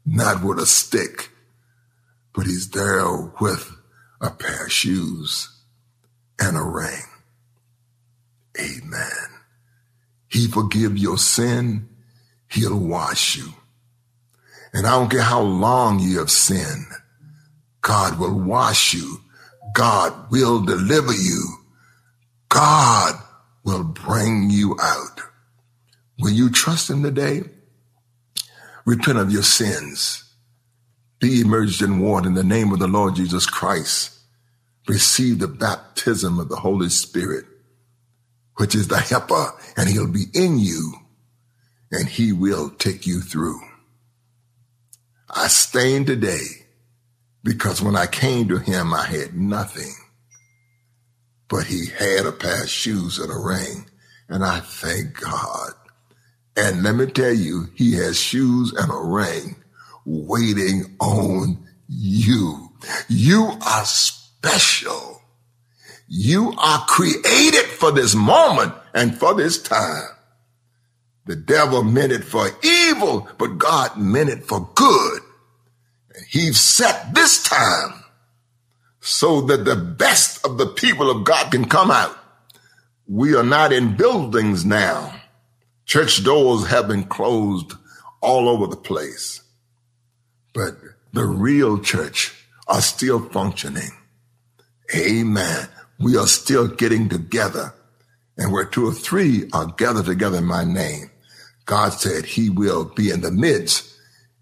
not 0.08 0.44
with 0.44 0.58
a 0.58 0.66
stick, 0.66 1.30
but 2.34 2.48
he's 2.48 2.72
there 2.72 3.32
with 3.40 3.72
a 4.22 4.32
pair 4.32 4.66
of 4.66 4.72
shoes 4.72 5.50
and 6.40 6.58
a 6.58 6.64
ring. 6.64 7.04
Amen. 8.60 9.30
He 10.28 10.48
forgive 10.48 10.98
your 10.98 11.18
sin. 11.18 11.90
He'll 12.50 12.80
wash 12.80 13.38
you. 13.38 13.54
And 14.74 14.86
I 14.86 14.92
don't 14.92 15.10
care 15.10 15.22
how 15.22 15.42
long 15.42 16.00
you 16.00 16.20
have 16.20 16.32
sinned. 16.32 16.86
God 17.82 18.20
will 18.20 18.38
wash 18.38 18.94
you. 18.94 19.22
God 19.74 20.32
will 20.32 20.62
deliver 20.64 21.14
you. 21.14 21.44
God 22.50 23.16
will 23.64 23.84
bring 23.84 24.50
you 24.50 24.78
out. 24.82 25.22
Will 26.20 26.32
you 26.32 26.50
trust 26.50 26.90
him 26.90 27.04
today? 27.04 27.44
Repent 28.86 29.18
of 29.18 29.32
your 29.32 29.44
sins. 29.44 30.24
Be 31.20 31.42
immersed 31.42 31.82
in 31.82 32.00
water 32.00 32.28
in 32.28 32.36
the 32.36 32.44
name 32.44 32.72
of 32.72 32.80
the 32.80 32.88
Lord 32.88 33.16
Jesus 33.16 33.46
Christ. 33.46 34.12
Receive 34.88 35.40
the 35.40 35.48
baptism 35.48 36.40
of 36.40 36.50
the 36.50 36.58
Holy 36.58 36.90
Spirit, 36.90 37.46
which 38.58 38.76
is 38.76 38.88
the 38.88 39.00
helper, 39.00 39.52
and 39.78 39.90
he'll 39.90 40.12
be 40.12 40.26
in 40.34 40.60
you 40.60 40.94
and 41.92 42.08
he 42.08 42.32
will 42.32 42.70
take 42.72 43.06
you 43.06 43.22
through. 43.22 43.60
I 45.30 45.48
stand 45.48 46.08
today 46.08 46.46
because 47.44 47.82
when 47.82 47.96
I 47.96 48.08
came 48.08 48.48
to 48.50 48.58
him, 48.58 48.94
I 48.94 49.06
had 49.06 49.36
nothing, 49.36 49.94
but 51.48 51.66
he 51.66 51.88
had 51.88 52.26
a 52.26 52.32
pair 52.32 52.64
of 52.64 52.70
shoes 52.70 53.20
and 53.20 53.32
a 53.32 53.38
ring. 53.38 53.90
And 54.28 54.44
I 54.44 54.60
thank 54.60 55.22
God. 55.22 55.74
And 56.58 56.84
let 56.84 56.96
me 56.96 57.06
tell 57.06 57.34
you, 57.34 57.70
he 57.76 57.94
has 57.94 58.20
shoes 58.20 58.74
and 58.74 58.92
a 58.92 58.98
ring 58.98 59.56
waiting 60.06 60.96
on 61.00 61.64
you. 61.88 62.70
You 63.08 63.52
are 63.62 63.86
special. 63.86 65.22
You 66.08 66.54
are 66.58 66.86
created 66.86 67.66
for 67.66 67.92
this 67.92 68.16
moment 68.16 68.74
and 68.94 69.18
for 69.18 69.34
this 69.34 69.62
time. 69.62 70.10
The 71.26 71.36
devil 71.36 71.84
meant 71.84 72.12
it 72.12 72.24
for 72.24 72.48
evil, 72.64 73.28
but 73.38 73.58
God 73.58 73.98
meant 73.98 74.30
it 74.30 74.46
for 74.46 74.70
good. 74.76 75.22
And 76.14 76.26
he 76.30 76.54
set 76.54 77.16
this 77.16 77.42
time 77.44 78.04
so 79.02 79.42
that 79.42 79.66
the 79.66 79.76
best 79.76 80.46
of 80.46 80.58
the 80.58 80.68
people 80.68 81.10
of 81.10 81.24
God 81.24 81.52
can 81.52 81.66
come 81.66 81.90
out. 81.90 82.18
We 83.08 83.36
are 83.36 83.44
not 83.44 83.74
in 83.74 83.98
buildings 83.98 84.66
now. 84.66 85.20
Church 85.86 86.24
doors 86.24 86.68
have 86.68 86.88
been 86.88 87.04
closed 87.04 87.74
all 88.22 88.50
over 88.50 88.66
the 88.68 88.76
place, 88.76 89.44
but 90.54 90.74
the 91.14 91.26
real 91.26 91.80
church 91.80 92.34
are 92.68 92.82
still 92.82 93.20
functioning. 93.30 93.92
Amen. 94.96 95.68
We 96.00 96.18
are 96.18 96.28
still 96.28 96.68
getting 96.68 97.10
together 97.10 97.74
and 98.38 98.52
where 98.52 98.66
two 98.66 98.88
or 98.88 98.94
three 98.94 99.50
are 99.54 99.68
gathered 99.78 100.06
together 100.06 100.38
in 100.38 100.46
my 100.46 100.64
name, 100.64 101.10
God 101.66 101.94
said 101.94 102.26
he 102.26 102.50
will 102.50 102.86
be 102.86 103.10
in 103.10 103.22
the 103.22 103.32
midst 103.32 103.94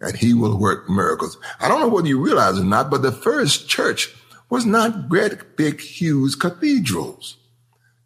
and 0.01 0.17
he 0.17 0.33
will 0.33 0.57
work 0.57 0.89
miracles. 0.89 1.37
I 1.59 1.67
don't 1.67 1.79
know 1.79 1.87
whether 1.87 2.07
you 2.07 2.19
realize 2.19 2.59
or 2.59 2.63
not, 2.63 2.89
but 2.89 3.01
the 3.01 3.11
first 3.11 3.69
church 3.69 4.13
was 4.49 4.65
not 4.65 5.09
great, 5.09 5.55
big, 5.55 5.79
huge 5.79 6.37
cathedrals. 6.39 7.37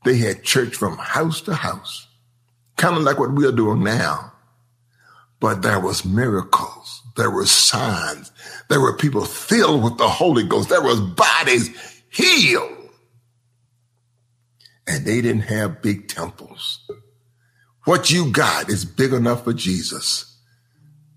They 0.05 0.17
had 0.17 0.43
church 0.43 0.75
from 0.75 0.97
house 0.97 1.41
to 1.41 1.55
house, 1.55 2.07
kind 2.75 2.95
of 2.95 3.03
like 3.03 3.19
what 3.19 3.33
we 3.33 3.45
are 3.47 3.51
doing 3.51 3.83
now. 3.83 4.33
But 5.39 5.61
there 5.61 5.79
was 5.79 6.05
miracles. 6.05 7.01
There 7.15 7.31
were 7.31 7.45
signs. 7.45 8.31
There 8.69 8.79
were 8.79 8.95
people 8.95 9.25
filled 9.25 9.83
with 9.83 9.97
the 9.97 10.07
Holy 10.07 10.43
Ghost. 10.43 10.69
There 10.69 10.81
was 10.81 10.99
bodies 10.99 12.01
healed. 12.09 12.76
And 14.87 15.05
they 15.05 15.21
didn't 15.21 15.41
have 15.41 15.81
big 15.81 16.07
temples. 16.07 16.79
What 17.83 18.09
you 18.09 18.31
got 18.31 18.69
is 18.69 18.85
big 18.85 19.13
enough 19.13 19.43
for 19.43 19.53
Jesus. 19.53 20.37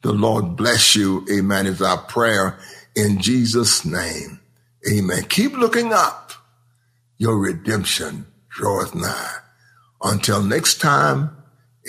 The 0.03 0.13
Lord 0.13 0.57
bless 0.57 0.97
you. 0.97 1.27
Amen. 1.33 1.67
Is 1.67 1.83
our 1.83 1.99
prayer 1.99 2.59
in 2.97 3.21
Jesus' 3.21 3.85
name. 3.85 4.41
Amen. 4.91 5.25
Keep 5.25 5.53
looking 5.53 5.93
up. 5.93 6.33
Your 7.19 7.39
redemption 7.39 8.27
draweth 8.49 8.95
nigh. 8.95 9.37
Until 10.03 10.43
next 10.43 10.81
time, 10.81 11.37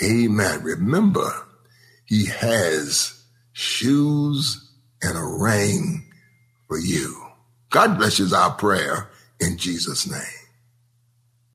amen. 0.03 0.61
Remember, 0.63 1.31
he 2.05 2.25
has 2.25 3.23
shoes 3.53 4.69
and 5.01 5.17
a 5.17 5.23
ring 5.23 6.11
for 6.67 6.77
you. 6.77 7.15
God 7.69 7.97
bless 7.97 8.19
you 8.19 8.25
is 8.25 8.33
our 8.33 8.51
prayer 8.51 9.09
in 9.39 9.57
Jesus' 9.57 10.09
name. 10.09 10.40